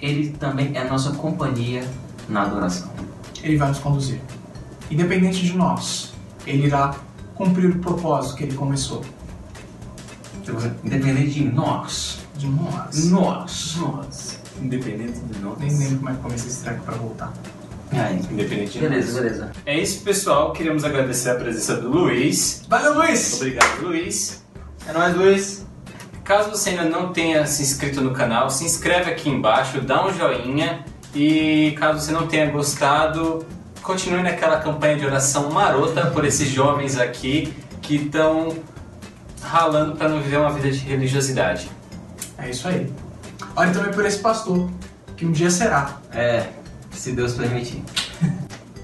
ele 0.00 0.30
também 0.30 0.76
é 0.76 0.84
nossa 0.84 1.12
companhia 1.12 1.86
na 2.28 2.42
adoração. 2.42 2.90
Ele 3.42 3.56
vai 3.56 3.68
nos 3.68 3.78
conduzir. 3.78 4.20
Independente 4.90 5.44
de 5.44 5.56
nós, 5.56 6.12
ele 6.46 6.66
irá 6.66 6.94
cumprir 7.34 7.70
o 7.70 7.78
propósito 7.78 8.36
que 8.36 8.44
ele 8.44 8.54
começou. 8.54 9.04
Independente 10.84 11.30
de 11.30 11.44
nós. 11.44 12.20
De 12.36 12.46
nós. 12.46 13.04
Nós. 13.10 13.76
Nós. 13.76 14.40
Independente 14.60 15.20
de 15.20 15.38
nós. 15.40 15.58
Nem 15.58 15.76
lembro 15.76 15.98
como 15.98 16.10
é 16.10 16.14
que 16.14 16.20
comecei 16.20 16.48
esse 16.48 16.62
treco 16.62 16.84
pra 16.84 16.94
voltar. 16.96 17.32
Aí. 17.92 18.20
Independente 18.30 18.72
de 18.72 18.78
Beleza, 18.78 19.12
nós. 19.12 19.22
beleza. 19.22 19.52
É 19.66 19.78
isso, 19.78 20.02
pessoal. 20.02 20.52
Queremos 20.52 20.84
agradecer 20.84 21.30
a 21.30 21.34
presença 21.34 21.76
do 21.76 21.88
Luiz. 21.88 22.62
Valeu, 22.68 22.94
Luiz! 22.94 23.34
Obrigado, 23.34 23.82
Luiz. 23.82 24.44
É 24.86 24.92
nóis, 24.92 25.14
Luiz. 25.16 25.66
Caso 26.24 26.50
você 26.50 26.70
ainda 26.70 26.84
não 26.84 27.12
tenha 27.12 27.44
se 27.46 27.62
inscrito 27.62 28.00
no 28.00 28.12
canal, 28.12 28.48
se 28.50 28.64
inscreve 28.64 29.10
aqui 29.10 29.28
embaixo, 29.28 29.80
dá 29.80 30.06
um 30.06 30.12
joinha 30.14 30.84
e 31.12 31.74
caso 31.76 31.98
você 32.00 32.12
não 32.12 32.28
tenha 32.28 32.46
gostado, 32.50 33.44
continue 33.82 34.22
naquela 34.22 34.60
campanha 34.60 34.96
de 34.96 35.04
oração 35.04 35.50
marota 35.50 36.06
por 36.06 36.24
esses 36.24 36.48
jovens 36.48 36.96
aqui 36.96 37.52
que 37.82 37.96
estão 37.96 38.56
ralando 39.42 39.96
para 39.96 40.08
não 40.08 40.20
viver 40.20 40.36
uma 40.36 40.52
vida 40.52 40.70
de 40.70 40.78
religiosidade. 40.78 41.68
É 42.38 42.48
isso 42.48 42.68
aí. 42.68 42.92
Ore 43.56 43.72
também 43.72 43.92
por 43.92 44.06
esse 44.06 44.18
pastor, 44.18 44.70
que 45.16 45.26
um 45.26 45.32
dia 45.32 45.50
será. 45.50 45.96
É, 46.12 46.46
se 47.00 47.12
Deus 47.12 47.32
permitir. 47.32 47.82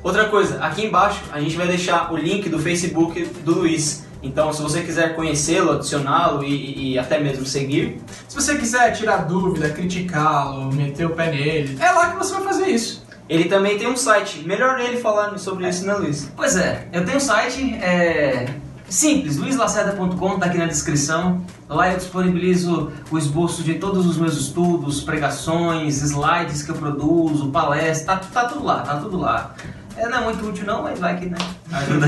Outra 0.03 0.25
coisa, 0.27 0.59
aqui 0.65 0.87
embaixo 0.87 1.21
a 1.31 1.41
gente 1.41 1.55
vai 1.57 1.67
deixar 1.67 2.11
o 2.13 2.17
link 2.17 2.49
do 2.49 2.59
Facebook 2.59 3.23
do 3.45 3.57
Luiz. 3.61 4.05
Então, 4.23 4.53
se 4.53 4.63
você 4.63 4.81
quiser 4.83 5.15
conhecê-lo, 5.15 5.73
adicioná-lo 5.73 6.43
e, 6.43 6.95
e- 6.95 6.99
até 6.99 7.21
mesmo 7.21 7.45
seguir, 7.45 8.01
Se 8.27 8.35
você 8.35 8.57
quiser 8.57 8.91
tirar 8.93 9.19
dúvida, 9.19 9.69
criticá-lo, 9.71 10.73
meter 10.73 11.07
o 11.07 11.11
pé 11.11 11.31
nele, 11.31 11.77
é 11.81 11.91
lá 11.93 12.11
que 12.11 12.17
você 12.17 12.33
vai 12.35 12.43
fazer 12.45 12.67
isso. 12.69 13.05
ele 13.29 13.45
também 13.45 13.77
tem 13.79 13.87
um 13.89 13.97
site. 13.97 14.41
Melhor 14.47 14.81
ele 14.81 14.97
falar 14.99 15.37
sobre 15.39 15.69
isso, 15.69 15.85
né, 15.87 15.95
Luiz? 15.95 16.31
Pois 16.37 16.57
é, 16.57 16.89
eu 16.93 17.05
tenho 17.05 17.19
um 17.19 17.21
site 17.21 17.75
é, 17.75 18.47
simples, 18.89 19.37
luislacerda.com, 19.37 20.39
tá 20.39 20.47
aqui 20.47 20.59
na 20.59 20.67
descrição. 20.67 21.43
Lá 21.69 21.91
eu 21.91 21.97
disponibilizo 21.97 22.93
o 23.11 23.19
esboço 23.19 23.63
de 23.63 23.75
todos 23.75 24.07
os 24.07 24.17
meus 24.17 24.37
estudos, 24.39 25.01
pregações, 25.01 26.03
slides 26.03 26.63
que 26.63 26.71
eu 26.71 26.77
produzo, 26.77 27.51
palestras, 27.51 28.05
tá, 28.05 28.17
tá 28.17 28.49
tudo 28.49 28.65
lá, 28.65 28.83
tá 28.83 28.97
tudo 28.97 29.19
lá. 29.19 29.55
É, 29.97 30.09
não 30.09 30.19
é 30.19 30.25
muito 30.25 30.47
útil 30.47 30.67
não, 30.67 30.83
mas 30.83 30.99
vai 30.99 31.19
que 31.19 31.27
né, 31.27 31.39
ajuda. 31.73 32.07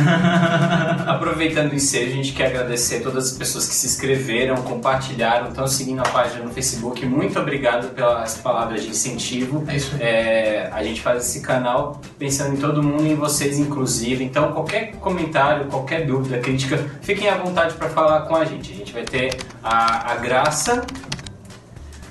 Aproveitando 1.11 1.72
o 1.72 1.74
ensejo, 1.74 2.12
a 2.12 2.14
gente 2.14 2.33
quer 2.33 2.48
agradecer 2.48 3.01
todas 3.01 3.33
as 3.33 3.38
pessoas 3.38 3.66
que 3.66 3.74
se 3.74 3.87
inscreveram, 3.87 4.57
compartilharam, 4.57 5.48
estão 5.48 5.66
seguindo 5.66 6.01
a 6.01 6.09
página 6.09 6.44
no 6.44 6.51
Facebook. 6.51 7.05
Muito 7.07 7.38
obrigado 7.38 7.94
pelas 7.94 8.37
palavras 8.37 8.83
de 8.83 8.90
incentivo. 8.90 9.64
É 9.68 9.77
isso 9.77 9.94
aí. 9.94 10.03
É, 10.03 10.70
a 10.72 10.83
gente 10.83 11.01
faz 11.01 11.27
esse 11.27 11.40
canal 11.40 12.01
pensando 12.18 12.55
em 12.55 12.59
todo 12.59 12.83
mundo 12.83 13.07
e 13.07 13.12
em 13.12 13.14
vocês, 13.14 13.59
inclusive. 13.59 14.22
Então, 14.22 14.53
qualquer 14.53 14.92
comentário, 14.96 15.66
qualquer 15.66 16.07
dúvida, 16.07 16.38
crítica, 16.38 16.79
fiquem 17.01 17.29
à 17.29 17.37
vontade 17.37 17.74
para 17.74 17.88
falar 17.88 18.22
com 18.22 18.37
a 18.37 18.44
gente. 18.44 18.70
A 18.70 18.77
gente 18.77 18.92
vai 18.92 19.03
ter 19.03 19.35
a, 19.62 20.12
a 20.12 20.16
graça. 20.16 20.85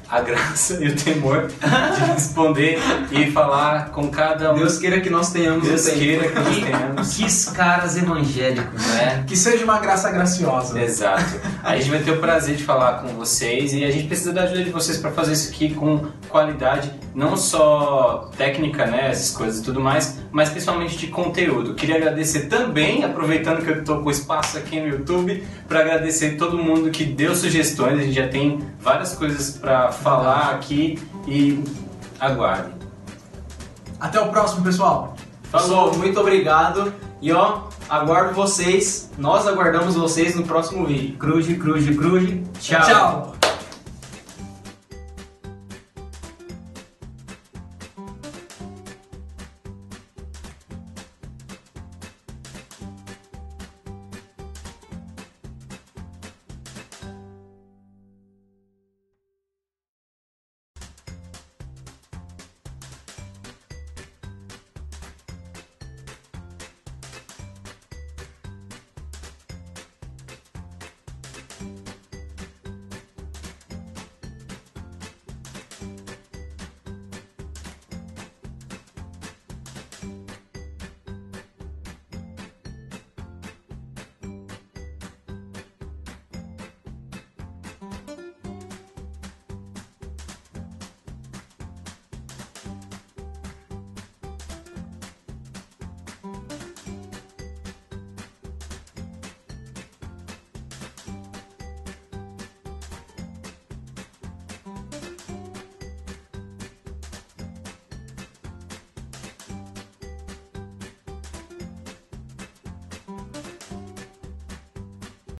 A 0.09 0.21
graça 0.21 0.77
e 0.81 0.87
o 0.87 0.95
temor 0.95 1.47
de 1.47 2.11
responder 2.13 2.79
e 3.11 3.29
falar 3.31 3.89
com 3.89 4.07
cada 4.09 4.53
um. 4.53 4.59
Deus 4.59 4.77
queira 4.77 5.01
que 5.01 5.09
nós 5.09 5.31
tenhamos 5.31 5.67
Deus 5.67 5.87
queira 5.89 6.29
que 6.29 6.35
nós 6.35 6.55
tenhamos. 6.55 7.17
Que 7.17 7.51
caras 7.53 7.97
evangélicos, 7.97 8.85
né? 8.87 9.23
Que 9.27 9.35
seja 9.35 9.63
uma 9.63 9.79
graça 9.79 10.09
graciosa. 10.09 10.81
Exato. 10.81 11.39
A 11.63 11.75
gente 11.75 11.89
vai 11.89 11.99
ter 11.99 12.11
o 12.11 12.19
prazer 12.19 12.55
de 12.55 12.63
falar 12.63 13.01
com 13.01 13.09
vocês 13.09 13.73
e 13.73 13.83
a 13.83 13.91
gente 13.91 14.07
precisa 14.07 14.31
da 14.31 14.43
ajuda 14.43 14.63
de 14.63 14.69
vocês 14.69 14.97
para 14.97 15.11
fazer 15.11 15.33
isso 15.33 15.51
aqui 15.51 15.73
com 15.73 16.05
qualidade, 16.29 16.91
não 17.13 17.35
só 17.35 18.29
técnica, 18.37 18.85
né, 18.85 19.09
essas 19.09 19.35
coisas 19.35 19.59
e 19.59 19.63
tudo 19.63 19.79
mais, 19.79 20.19
mas 20.31 20.49
principalmente 20.49 20.97
de 20.97 21.07
conteúdo. 21.07 21.73
Queria 21.73 21.97
agradecer 21.97 22.41
também, 22.47 23.03
aproveitando 23.03 23.63
que 23.63 23.69
eu 23.69 23.79
estou 23.79 24.01
com 24.01 24.11
espaço 24.11 24.57
aqui 24.57 24.79
no 24.79 24.87
YouTube, 24.87 25.43
para 25.67 25.79
agradecer 25.79 26.37
todo 26.37 26.57
mundo 26.57 26.91
que 26.91 27.03
deu 27.03 27.35
sugestões. 27.35 27.99
A 27.99 28.03
gente 28.03 28.13
já 28.13 28.27
tem 28.27 28.59
várias 28.79 29.13
coisas 29.15 29.51
para 29.51 29.91
falar 29.97 30.51
aqui 30.51 30.99
e 31.27 31.63
aguardem. 32.19 32.73
Até 33.99 34.19
o 34.19 34.29
próximo, 34.29 34.63
pessoal. 34.63 35.15
Pessoal, 35.51 35.93
muito 35.95 36.19
obrigado. 36.19 36.93
E 37.21 37.31
ó, 37.31 37.61
aguardo 37.89 38.33
vocês. 38.33 39.09
Nós 39.17 39.47
aguardamos 39.47 39.95
vocês 39.95 40.35
no 40.35 40.43
próximo 40.43 40.85
vídeo. 40.85 41.17
Cruze, 41.17 41.55
cruze, 41.55 41.93
cruze. 41.95 42.43
Tchau. 42.59 42.81
Tchau. 42.81 43.36